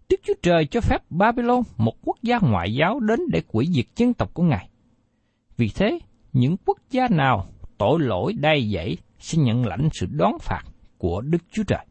Đức 0.08 0.20
Chúa 0.22 0.34
Trời 0.42 0.66
cho 0.66 0.80
phép 0.80 1.10
Babylon, 1.10 1.62
một 1.76 1.94
quốc 2.02 2.16
gia 2.22 2.38
ngoại 2.38 2.74
giáo 2.74 3.00
đến 3.00 3.20
để 3.32 3.42
quỷ 3.48 3.66
diệt 3.72 3.86
dân 3.96 4.14
tộc 4.14 4.34
của 4.34 4.42
Ngài. 4.42 4.68
Vì 5.56 5.68
thế, 5.74 5.98
những 6.32 6.56
quốc 6.66 6.78
gia 6.90 7.08
nào 7.08 7.46
tội 7.78 8.00
lỗi 8.00 8.32
đầy 8.32 8.70
dẫy 8.74 8.96
sẽ 9.18 9.38
nhận 9.38 9.66
lãnh 9.66 9.88
sự 9.92 10.06
đón 10.10 10.38
phạt 10.40 10.62
của 10.98 11.20
Đức 11.20 11.38
Chúa 11.52 11.62
Trời. 11.62 11.86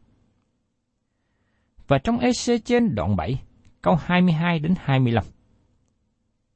Và 1.88 1.98
trong 1.98 2.18
EC 2.18 2.64
trên 2.64 2.94
đoạn 2.94 3.16
7, 3.16 3.40
câu 3.82 3.94
22 4.00 4.58
đến 4.58 4.74
25. 4.78 5.24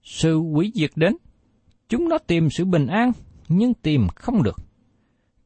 Sự 0.02 0.38
quỷ 0.38 0.72
diệt 0.74 0.90
đến, 0.96 1.16
chúng 1.88 2.08
nó 2.08 2.18
tìm 2.18 2.48
sự 2.50 2.64
bình 2.64 2.86
an, 2.86 3.12
nhưng 3.50 3.74
tìm 3.74 4.08
không 4.14 4.42
được. 4.42 4.56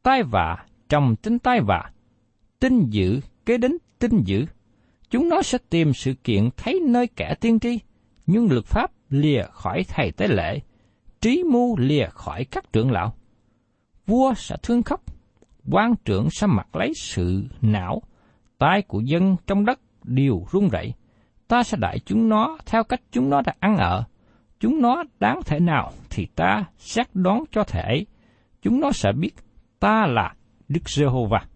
Tai 0.03 0.23
vạ, 0.23 0.67
trồng 0.89 1.17
tin 1.17 1.39
tai 1.39 1.61
vạ, 1.61 1.91
tin 2.61 2.87
dữ 2.91 3.21
kế 3.47 3.59
đến 3.59 3.73
tin 3.99 4.23
dữ. 4.25 4.47
Chúng 5.11 5.29
nó 5.29 5.43
sẽ 5.43 5.59
tìm 5.71 5.93
sự 5.93 6.15
kiện 6.25 6.49
thấy 6.57 6.81
nơi 6.87 7.07
kẻ 7.07 7.35
tiên 7.41 7.61
tri, 7.61 7.79
nhưng 8.27 8.51
luật 8.51 8.65
pháp 8.65 8.91
lìa 9.11 9.43
khỏi 9.53 9.85
thầy 9.89 10.13
tế 10.13 10.29
lễ, 10.29 10.61
trí 11.21 11.43
mưu 11.51 11.77
lìa 11.79 12.07
khỏi 12.11 12.45
các 12.45 12.73
trưởng 12.73 12.91
lão. 12.91 13.15
Vua 14.07 14.35
sẽ 14.37 14.57
thương 14.63 14.83
khóc, 14.83 15.03
quan 15.71 15.95
trưởng 16.05 16.29
sẽ 16.31 16.47
mặc 16.47 16.77
lấy 16.77 16.93
sự 16.97 17.45
não, 17.61 18.03
tai 18.59 18.83
của 18.83 19.01
dân 19.01 19.37
trong 19.47 19.65
đất 19.65 19.81
đều 20.03 20.47
run 20.53 20.69
rẩy. 20.69 20.93
Ta 21.49 21.63
sẽ 21.63 21.77
đại 21.81 21.99
chúng 22.07 22.29
nó 22.29 22.59
theo 22.67 22.85
cách 22.85 23.01
chúng 23.13 23.31
nó 23.31 23.41
đã 23.47 23.55
ăn 23.61 23.77
ở. 23.77 24.05
Chúng 24.65 24.81
nó 24.81 25.05
đáng 25.21 25.41
thể 25.47 25.61
nào 25.61 25.93
thì 26.11 26.27
ta 26.27 26.65
xét 26.79 27.07
đoán 27.15 27.45
cho 27.51 27.65
thể. 27.65 28.05
Chúng 28.63 28.81
nó 28.81 28.93
sẽ 28.93 29.13
biết 29.13 29.35
ta 29.81 30.07
là 30.07 30.35
Đức 30.69 30.89
Giê-hô-va. 30.89 31.47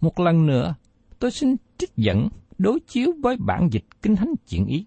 Một 0.00 0.20
lần 0.20 0.46
nữa, 0.46 0.74
tôi 1.18 1.30
xin 1.30 1.56
trích 1.78 1.96
dẫn 1.96 2.28
đối 2.58 2.80
chiếu 2.80 3.12
với 3.22 3.36
bản 3.36 3.68
dịch 3.72 3.84
Kinh 4.02 4.16
Thánh 4.16 4.34
chuyển 4.48 4.66
ý. 4.66 4.86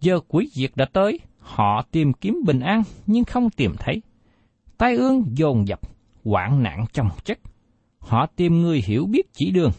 Giờ 0.00 0.20
quỷ 0.28 0.48
diệt 0.52 0.70
đã 0.74 0.84
tới, 0.92 1.20
họ 1.38 1.82
tìm 1.90 2.12
kiếm 2.12 2.42
bình 2.46 2.60
an 2.60 2.82
nhưng 3.06 3.24
không 3.24 3.50
tìm 3.50 3.74
thấy. 3.78 4.02
Tai 4.78 4.96
ương 4.96 5.24
dồn 5.36 5.68
dập, 5.68 5.80
hoạn 6.24 6.62
nạn 6.62 6.84
chồng 6.92 7.10
chất. 7.24 7.38
Họ 7.98 8.26
tìm 8.26 8.62
người 8.62 8.82
hiểu 8.86 9.06
biết 9.06 9.32
chỉ 9.32 9.50
đường, 9.50 9.72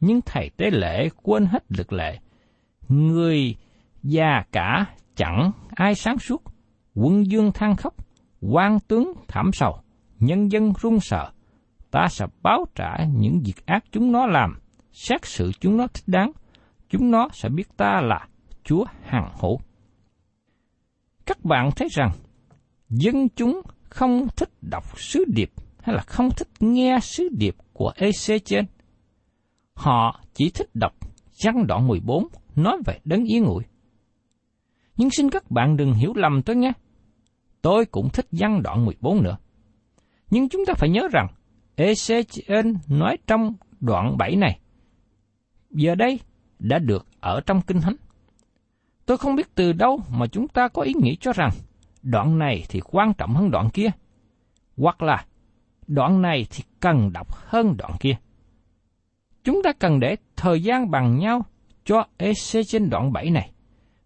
nhưng 0.00 0.20
thầy 0.20 0.50
tế 0.56 0.70
lễ 0.70 1.08
quên 1.22 1.46
hết 1.46 1.64
lực 1.68 1.92
lệ. 1.92 2.18
Người 2.88 3.56
già 4.02 4.42
cả 4.52 4.86
chẳng 5.14 5.52
ai 5.68 5.94
sáng 5.94 6.18
suốt, 6.18 6.42
quân 6.94 7.26
dương 7.26 7.52
than 7.52 7.76
khóc, 7.76 7.94
quan 8.40 8.80
tướng 8.80 9.12
thảm 9.28 9.50
sầu, 9.52 9.80
nhân 10.18 10.52
dân 10.52 10.72
run 10.80 11.00
sợ. 11.00 11.30
Ta 11.90 12.06
sẽ 12.10 12.26
báo 12.42 12.64
trả 12.74 13.04
những 13.16 13.40
việc 13.44 13.66
ác 13.66 13.84
chúng 13.92 14.12
nó 14.12 14.26
làm, 14.26 14.58
xét 14.92 15.24
xử 15.24 15.52
chúng 15.60 15.76
nó 15.76 15.86
thích 15.86 16.04
đáng. 16.06 16.32
Chúng 16.88 17.10
nó 17.10 17.28
sẽ 17.32 17.48
biết 17.48 17.76
ta 17.76 18.00
là 18.00 18.28
Chúa 18.64 18.84
hằng 19.04 19.32
hữu. 19.40 19.60
Các 21.26 21.44
bạn 21.44 21.70
thấy 21.76 21.88
rằng, 21.90 22.10
dân 22.88 23.28
chúng 23.36 23.60
không 23.88 24.26
thích 24.36 24.50
đọc 24.62 25.00
sứ 25.00 25.24
điệp 25.28 25.50
hay 25.82 25.96
là 25.96 26.02
không 26.02 26.28
thích 26.36 26.48
nghe 26.60 26.98
sứ 27.02 27.28
điệp 27.38 27.56
của 27.72 27.92
EC 27.96 28.44
trên. 28.44 28.66
Họ 29.74 30.20
chỉ 30.34 30.50
thích 30.54 30.70
đọc 30.74 30.92
văn 31.44 31.66
đoạn 31.66 31.86
14 31.86 32.26
nói 32.56 32.78
về 32.86 32.98
đấng 33.04 33.24
yên 33.24 33.44
ngụy. 33.44 33.64
Nhưng 35.00 35.10
xin 35.10 35.30
các 35.30 35.50
bạn 35.50 35.76
đừng 35.76 35.94
hiểu 35.94 36.12
lầm 36.16 36.42
tôi 36.42 36.56
nhé. 36.56 36.72
Tôi 37.62 37.84
cũng 37.84 38.08
thích 38.08 38.26
văn 38.30 38.62
đoạn 38.62 38.84
14 38.84 39.22
nữa. 39.22 39.36
Nhưng 40.30 40.48
chúng 40.48 40.66
ta 40.66 40.74
phải 40.74 40.88
nhớ 40.88 41.08
rằng, 41.12 41.26
Ezechiel 41.76 42.74
nói 42.88 43.18
trong 43.26 43.54
đoạn 43.80 44.16
7 44.18 44.36
này, 44.36 44.60
giờ 45.70 45.94
đây 45.94 46.20
đã 46.58 46.78
được 46.78 47.06
ở 47.20 47.40
trong 47.46 47.60
Kinh 47.60 47.80
Thánh. 47.80 47.96
Tôi 49.06 49.18
không 49.18 49.36
biết 49.36 49.54
từ 49.54 49.72
đâu 49.72 50.00
mà 50.10 50.26
chúng 50.26 50.48
ta 50.48 50.68
có 50.68 50.82
ý 50.82 50.92
nghĩ 51.02 51.16
cho 51.20 51.32
rằng 51.32 51.50
đoạn 52.02 52.38
này 52.38 52.64
thì 52.68 52.80
quan 52.84 53.14
trọng 53.14 53.34
hơn 53.34 53.50
đoạn 53.50 53.70
kia, 53.70 53.90
hoặc 54.76 55.02
là 55.02 55.24
đoạn 55.86 56.22
này 56.22 56.46
thì 56.50 56.64
cần 56.80 57.12
đọc 57.12 57.28
hơn 57.32 57.76
đoạn 57.76 57.92
kia. 58.00 58.16
Chúng 59.44 59.62
ta 59.64 59.72
cần 59.72 60.00
để 60.00 60.16
thời 60.36 60.62
gian 60.62 60.90
bằng 60.90 61.18
nhau 61.18 61.44
cho 61.84 62.04
EC 62.16 62.66
trên 62.66 62.90
đoạn 62.90 63.12
7 63.12 63.30
này, 63.30 63.50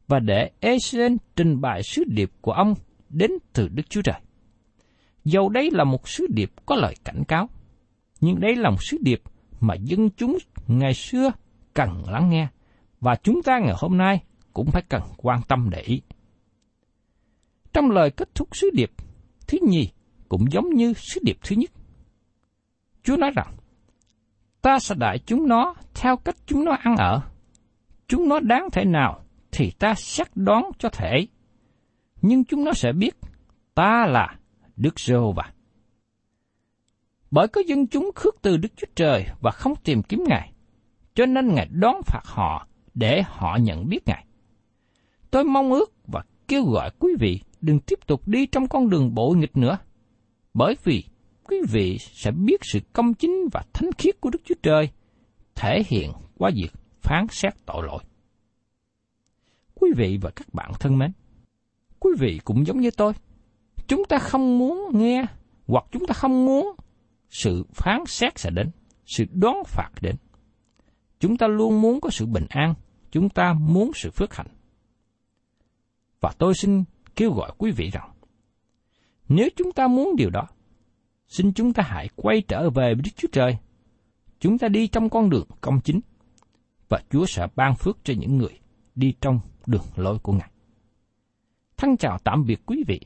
và 0.08 0.18
để 0.18 0.50
Esen 0.60 1.16
trình 1.36 1.60
bày 1.60 1.82
sứ 1.82 2.04
điệp 2.06 2.30
của 2.40 2.52
ông 2.52 2.74
đến 3.08 3.30
từ 3.52 3.68
Đức 3.68 3.82
Chúa 3.88 4.02
Trời. 4.02 4.20
Dầu 5.24 5.48
đây 5.48 5.70
là 5.72 5.84
một 5.84 6.08
sứ 6.08 6.26
điệp 6.30 6.52
có 6.66 6.76
lời 6.76 6.94
cảnh 7.04 7.24
cáo, 7.28 7.48
nhưng 8.20 8.40
đây 8.40 8.56
là 8.56 8.70
một 8.70 8.82
sứ 8.82 8.96
điệp 9.00 9.22
mà 9.60 9.74
dân 9.74 10.10
chúng 10.10 10.38
ngày 10.66 10.94
xưa 10.94 11.32
cần 11.74 12.02
lắng 12.08 12.30
nghe, 12.30 12.48
và 13.00 13.16
chúng 13.22 13.42
ta 13.42 13.58
ngày 13.58 13.74
hôm 13.76 13.98
nay 13.98 14.22
cũng 14.52 14.70
phải 14.70 14.82
cần 14.88 15.02
quan 15.16 15.40
tâm 15.48 15.70
để 15.70 15.80
ý. 15.80 16.02
Trong 17.72 17.90
lời 17.90 18.10
kết 18.10 18.34
thúc 18.34 18.56
sứ 18.56 18.70
điệp, 18.74 18.90
thứ 19.46 19.58
nhì 19.62 19.88
cũng 20.28 20.52
giống 20.52 20.70
như 20.74 20.92
sứ 20.92 21.20
điệp 21.24 21.38
thứ 21.42 21.56
nhất. 21.56 21.70
Chúa 23.02 23.16
nói 23.16 23.30
rằng, 23.36 23.54
ta 24.62 24.78
sẽ 24.78 24.94
đại 24.98 25.18
chúng 25.26 25.48
nó 25.48 25.74
theo 25.94 26.16
cách 26.16 26.36
chúng 26.46 26.64
nó 26.64 26.72
ăn 26.72 26.96
ở. 26.96 27.20
Chúng 28.08 28.28
nó 28.28 28.40
đáng 28.40 28.68
thể 28.72 28.84
nào 28.84 29.23
thì 29.54 29.70
ta 29.70 29.94
xác 29.94 30.36
đoán 30.36 30.70
cho 30.78 30.88
thể. 30.88 31.26
Nhưng 32.22 32.44
chúng 32.44 32.64
nó 32.64 32.72
sẽ 32.72 32.92
biết 32.92 33.14
ta 33.74 34.06
là 34.06 34.38
Đức 34.76 35.00
Giê-hô-va. 35.00 35.52
Bởi 37.30 37.48
có 37.48 37.62
dân 37.66 37.86
chúng 37.86 38.10
khước 38.14 38.34
từ 38.42 38.56
Đức 38.56 38.68
Chúa 38.76 38.86
Trời 38.94 39.26
và 39.40 39.50
không 39.50 39.74
tìm 39.84 40.02
kiếm 40.02 40.24
Ngài, 40.28 40.52
cho 41.14 41.26
nên 41.26 41.54
Ngài 41.54 41.68
đón 41.70 41.96
phạt 42.06 42.22
họ 42.24 42.66
để 42.94 43.22
họ 43.26 43.56
nhận 43.56 43.88
biết 43.88 44.00
Ngài. 44.06 44.26
Tôi 45.30 45.44
mong 45.44 45.72
ước 45.72 45.92
và 46.06 46.24
kêu 46.48 46.64
gọi 46.64 46.90
quý 46.98 47.10
vị 47.20 47.40
đừng 47.60 47.80
tiếp 47.80 47.98
tục 48.06 48.28
đi 48.28 48.46
trong 48.46 48.68
con 48.68 48.90
đường 48.90 49.14
bộ 49.14 49.30
nghịch 49.30 49.56
nữa, 49.56 49.78
bởi 50.54 50.76
vì 50.84 51.04
quý 51.44 51.56
vị 51.70 51.98
sẽ 51.98 52.30
biết 52.30 52.60
sự 52.62 52.80
công 52.92 53.14
chính 53.14 53.48
và 53.52 53.62
thánh 53.72 53.90
khiết 53.98 54.20
của 54.20 54.30
Đức 54.30 54.42
Chúa 54.44 54.54
Trời 54.62 54.88
thể 55.54 55.82
hiện 55.86 56.12
qua 56.38 56.50
việc 56.54 56.72
phán 57.02 57.26
xét 57.30 57.54
tội 57.66 57.86
lỗi. 57.86 58.02
Quý 59.84 59.92
vị 59.96 60.18
và 60.20 60.30
các 60.30 60.54
bạn 60.54 60.72
thân 60.80 60.98
mến, 60.98 61.12
quý 62.00 62.10
vị 62.18 62.40
cũng 62.44 62.66
giống 62.66 62.80
như 62.80 62.90
tôi. 62.90 63.12
Chúng 63.86 64.04
ta 64.08 64.18
không 64.18 64.58
muốn 64.58 64.88
nghe 64.92 65.26
hoặc 65.66 65.84
chúng 65.90 66.06
ta 66.06 66.14
không 66.14 66.44
muốn 66.46 66.76
sự 67.30 67.64
phán 67.72 68.00
xét 68.06 68.38
sẽ 68.38 68.50
đến, 68.50 68.70
sự 69.06 69.24
đoán 69.32 69.56
phạt 69.66 69.90
đến. 70.00 70.16
Chúng 71.20 71.36
ta 71.36 71.46
luôn 71.46 71.82
muốn 71.82 72.00
có 72.00 72.10
sự 72.10 72.26
bình 72.26 72.46
an, 72.48 72.74
chúng 73.10 73.28
ta 73.28 73.52
muốn 73.52 73.90
sự 73.94 74.10
phước 74.10 74.34
hạnh. 74.34 74.46
Và 76.20 76.32
tôi 76.38 76.54
xin 76.54 76.84
kêu 77.16 77.32
gọi 77.32 77.52
quý 77.58 77.70
vị 77.70 77.90
rằng, 77.90 78.10
nếu 79.28 79.48
chúng 79.56 79.72
ta 79.72 79.88
muốn 79.88 80.16
điều 80.16 80.30
đó, 80.30 80.46
xin 81.28 81.52
chúng 81.52 81.72
ta 81.72 81.82
hãy 81.86 82.08
quay 82.16 82.42
trở 82.48 82.70
về 82.70 82.94
với 82.94 83.02
Đức 83.02 83.10
Chúa 83.16 83.28
Trời. 83.32 83.56
Chúng 84.40 84.58
ta 84.58 84.68
đi 84.68 84.86
trong 84.86 85.10
con 85.10 85.30
đường 85.30 85.46
công 85.60 85.80
chính. 85.80 86.00
và 86.88 87.02
Chúa 87.10 87.26
sẽ 87.26 87.46
ban 87.56 87.74
phước 87.74 87.98
cho 88.04 88.14
những 88.18 88.38
người 88.38 88.58
đi 88.94 89.14
trong 89.20 89.40
đường 89.66 89.84
lối 89.96 90.18
của 90.18 90.32
Ngài. 90.32 90.50
Thân 91.76 91.96
chào 91.96 92.18
tạm 92.24 92.44
biệt 92.46 92.60
quý 92.66 92.84
vị 92.86 93.00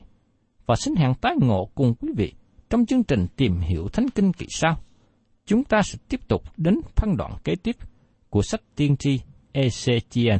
và 0.65 0.75
xin 0.75 0.95
hẹn 0.95 1.13
tái 1.21 1.35
ngộ 1.41 1.69
cùng 1.75 1.93
quý 1.93 2.09
vị 2.17 2.33
trong 2.69 2.85
chương 2.85 3.03
trình 3.03 3.27
tìm 3.35 3.59
hiểu 3.59 3.87
Thánh 3.93 4.09
Kinh 4.09 4.33
kỳ 4.33 4.45
sau. 4.49 4.77
Chúng 5.45 5.63
ta 5.63 5.81
sẽ 5.81 5.97
tiếp 6.09 6.27
tục 6.27 6.43
đến 6.57 6.81
phân 6.95 7.17
đoạn 7.17 7.31
kế 7.43 7.55
tiếp 7.55 7.75
của 8.29 8.41
sách 8.41 8.61
tiên 8.75 8.97
tri 8.97 9.19
Ezechiel. 9.53 10.37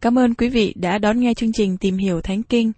Cảm 0.00 0.18
ơn 0.18 0.34
quý 0.34 0.48
vị 0.48 0.74
đã 0.76 0.98
đón 0.98 1.20
nghe 1.20 1.34
chương 1.34 1.52
trình 1.52 1.76
Tìm 1.76 1.96
hiểu 1.96 2.20
Thánh 2.20 2.42
Kinh. 2.42 2.72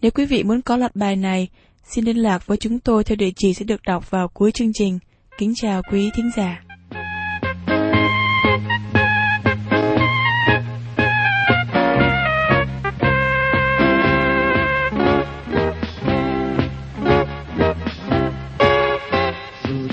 Nếu 0.00 0.10
quý 0.10 0.26
vị 0.26 0.42
muốn 0.42 0.62
có 0.62 0.76
loạt 0.76 0.96
bài 0.96 1.16
này, 1.16 1.48
xin 1.84 2.04
liên 2.04 2.16
lạc 2.16 2.46
với 2.46 2.56
chúng 2.56 2.78
tôi 2.78 3.04
theo 3.04 3.16
địa 3.16 3.30
chỉ 3.36 3.54
sẽ 3.54 3.64
được 3.64 3.82
đọc 3.86 4.10
vào 4.10 4.28
cuối 4.28 4.52
chương 4.52 4.72
trình. 4.74 4.98
Kính 5.38 5.52
chào 5.56 5.82
quý 5.90 6.10
thính 6.16 6.30
giả. 6.36 6.64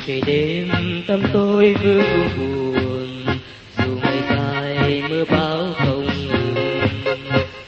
Trời 0.09 0.21
đêm, 0.25 0.69
tâm 1.07 1.23
tôi 1.33 1.75
vương 1.83 2.03
buồn 2.37 3.25
dù 3.77 3.97
ngày 4.01 4.17
dài 4.29 5.03
mưa 5.09 5.25
bão 5.25 5.73
không 5.77 6.05
ngừng, 6.05 6.55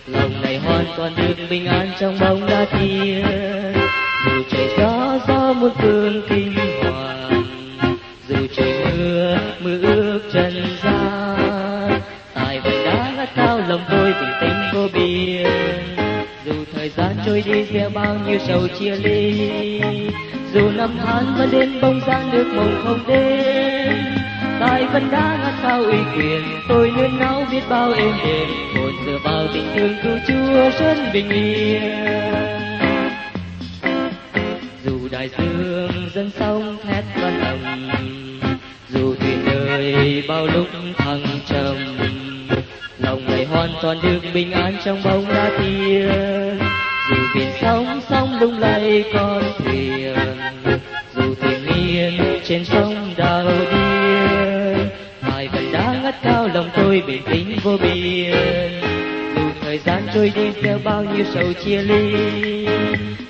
lòng 0.07 0.41
này 0.41 0.57
hoàn 0.57 0.85
toàn 0.97 1.13
được 1.17 1.35
bình 1.49 1.65
an 1.65 1.91
trong 1.99 2.17
bóng 2.19 2.47
đá 2.47 2.65
thiên 2.65 3.25
dù 4.25 4.43
trời 4.49 4.67
gió 4.77 5.19
gió 5.27 5.53
muôn 5.53 5.71
phương 5.81 6.21
kinh 6.29 6.53
hoàng, 6.53 7.43
dù 8.29 8.47
trời 8.55 8.85
mưa 8.97 9.37
mưa 9.59 9.81
ước 9.81 10.21
chân 10.33 10.53
gian 10.83 12.01
tại 12.33 12.59
vẫn 12.59 12.85
đá 12.85 13.13
ngắt 13.17 13.29
cao 13.35 13.59
lòng 13.69 13.81
tôi 13.91 14.13
bình 14.13 14.33
tĩnh 14.41 14.71
vô 14.73 14.87
biên. 14.93 15.47
Dù 16.45 16.53
thời 16.73 16.89
gian 16.89 17.15
trôi 17.25 17.43
đi, 17.45 17.65
gieo 17.73 17.89
bao 17.89 18.17
nhiêu 18.27 18.39
sầu 18.47 18.67
chia 18.79 18.95
ly 18.95 19.51
dù 20.53 20.69
năm 20.69 20.97
tháng 21.03 21.35
vẫn 21.37 21.51
đến 21.51 21.81
bông 21.81 21.99
ra 22.07 22.23
nước 22.31 22.45
mộng 22.55 22.81
không 22.83 22.99
đến, 23.07 24.15
tại 24.59 24.85
vẫn 24.85 25.11
đã 25.11 25.37
ngắt 25.43 25.53
sao 25.61 25.83
uy 25.83 25.97
quyền. 26.15 26.41
Tôi 26.69 26.91
nương 26.97 27.19
náu 27.19 27.45
biết 27.51 27.61
bao 27.69 27.91
êm 27.91 28.13
đềm 28.25 28.47
hồn 28.75 28.91
dựa 29.05 29.17
vào 29.23 29.47
tình 29.53 29.65
thương 29.75 29.95
cứu 30.03 30.17
chúa 30.27 30.69
rất 30.79 30.97
bình 31.13 31.29
yên. 31.29 31.81
Dù 34.85 34.99
đại 35.11 35.29
dương 35.37 36.09
dân 36.13 36.31
sông 36.39 36.77
thét 36.83 37.03
vẫn 37.21 37.39
lòng 37.39 37.89
dù 38.89 39.15
thuyền 39.15 39.45
đời 39.45 40.23
bao 40.27 40.47
lúc 40.47 40.67
thăng 40.97 41.23
trầm, 41.45 41.75
lòng 42.97 43.25
này 43.25 43.45
hoàn 43.45 43.69
toàn 43.81 43.97
được 44.03 44.19
bình 44.33 44.51
an 44.51 44.77
trong 44.85 45.03
bóng 45.03 45.25
đá 45.27 45.49
thiên 45.59 46.59
dù 47.09 47.17
biển 47.35 47.51
sóng 47.61 48.01
sóng 48.09 48.39
lung 48.39 48.59
lay 48.59 49.03
con 49.13 49.43
thuyền 49.57 50.30
vẫn 56.01 56.11
ngất 56.11 56.21
cao, 56.23 56.47
lòng 56.53 56.69
tôi 56.75 57.03
bình 57.07 57.21
tĩnh 57.31 57.55
vô 57.63 57.77
biên 57.77 58.31
dù 59.35 59.41
thời 59.61 59.77
gian 59.77 60.07
trôi 60.13 60.31
đi 60.35 60.51
theo 60.63 60.79
bao 60.83 61.03
nhiêu 61.03 61.25
sầu 61.33 61.53
chia 61.65 61.81
ly, 61.81 62.15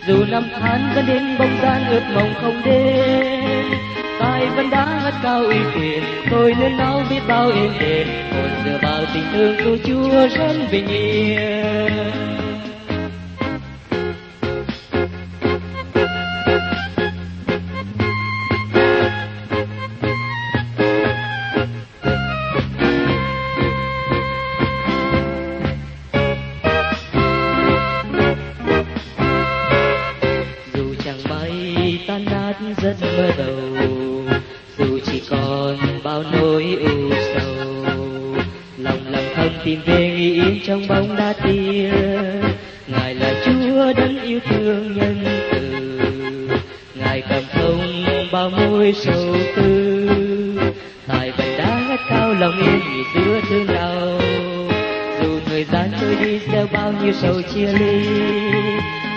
dù 0.08 0.24
năm 0.30 0.44
tháng 0.60 0.92
vẫn 0.96 1.06
đến 1.08 1.38
bóng 1.40 1.58
dáng 1.62 1.90
ướt 1.90 2.04
mộng 2.16 2.34
không 2.42 2.62
đến 2.66 3.42
tai 4.20 4.46
vẫn 4.56 4.70
đã 4.70 5.02
ngất 5.04 5.14
cao 5.24 5.44
uy 5.44 5.58
quyền. 5.76 6.04
Tôi 6.32 6.54
nên 6.60 6.78
náu 6.78 7.04
biết 7.10 7.20
bao 7.28 7.52
êm 7.52 7.72
đềm 7.80 8.08
hồn 8.08 8.50
giờ 8.66 8.80
vào 8.82 9.04
tình 9.14 9.24
thương 9.34 9.56
của 9.66 9.78
chúa 9.88 10.28
rất 10.28 10.54
bình 10.72 10.88
yên. 10.88 12.31
Bao 48.32 48.50
mối 48.50 48.94
sầu 48.94 49.36
tư. 49.56 50.10
Tại 51.08 51.32
vẫn 51.38 51.58
đã 51.58 51.98
cao 52.10 52.34
lòng 52.34 52.58
yên 52.58 52.80
nghỉ 52.80 53.04
giữa 53.16 53.42
thương 53.50 53.68
đau. 53.68 54.20
Dù 55.22 55.40
thời 55.46 55.64
gian 55.64 55.92
trôi 56.02 56.16
đi 56.16 56.40
gieo 56.52 56.68
bao 56.74 56.94
nhiêu 57.04 57.14
sầu 57.14 57.42
chia 57.42 57.74
ly, 57.74 58.04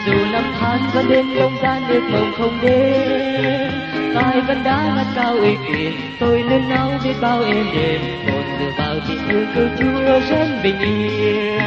dù 0.06 0.14
năm 0.32 0.44
tháng 0.60 0.90
vẫn 0.94 1.08
đến 1.08 1.26
không 1.38 1.56
gian 1.62 1.82
được 1.88 2.02
mộng 2.12 2.32
không 2.38 2.58
đến 2.62 3.70
tai 4.14 4.40
vẫn 4.40 4.64
đã 4.64 4.92
ngắt 4.96 5.06
cao 5.14 5.36
uy 5.36 5.56
quyền 5.68 5.92
tôi 6.20 6.42
nên 6.48 6.68
náu 6.68 6.90
biết 7.04 7.14
bao 7.20 7.42
êm 7.42 7.66
đềm, 7.74 8.00
một 8.26 8.42
dựa 8.58 8.70
vào 8.78 8.94
tình 9.08 9.18
thương 9.28 9.46
cứu 9.54 9.68
chúa 9.78 10.20
dân 10.30 10.60
bình 10.62 10.78
yên. 10.80 11.58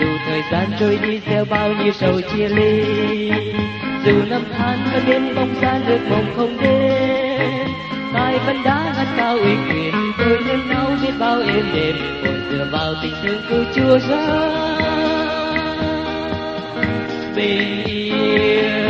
Dù 0.00 0.06
thời 0.26 0.42
gian 0.52 0.70
trôi 0.80 0.98
đi 1.02 1.20
gieo 1.30 1.44
bao 1.44 1.72
nhiêu 1.72 1.92
sầu 1.92 2.20
chia 2.20 2.48
ly 2.48 3.30
dù 4.04 4.12
năm 4.30 4.42
tháng 4.58 4.78
vẫn 4.92 5.02
đêm 5.06 5.34
bóng 5.34 5.54
dáng 5.62 5.84
được 5.88 6.00
mộng 6.10 6.32
không 6.36 6.56
đến. 6.60 7.66
Tai 8.14 8.38
vẫn 8.46 8.56
đã 8.64 8.92
hát 8.96 9.14
cao 9.16 9.38
uy 9.38 9.54
quyền 9.68 9.94
tôi 10.18 10.38
nên 10.46 10.68
nhau 10.68 10.90
biết 11.02 11.12
bao 11.18 11.40
êm 11.40 11.64
đềm. 11.74 11.96
Còn 12.24 12.40
dựa 12.50 12.66
vào 12.72 12.94
tình 13.02 13.14
thương 13.22 13.40
cứu 13.48 13.64
chúa 13.74 13.98
ra. 13.98 14.50
bình 17.36 17.84
yên. 17.84 18.89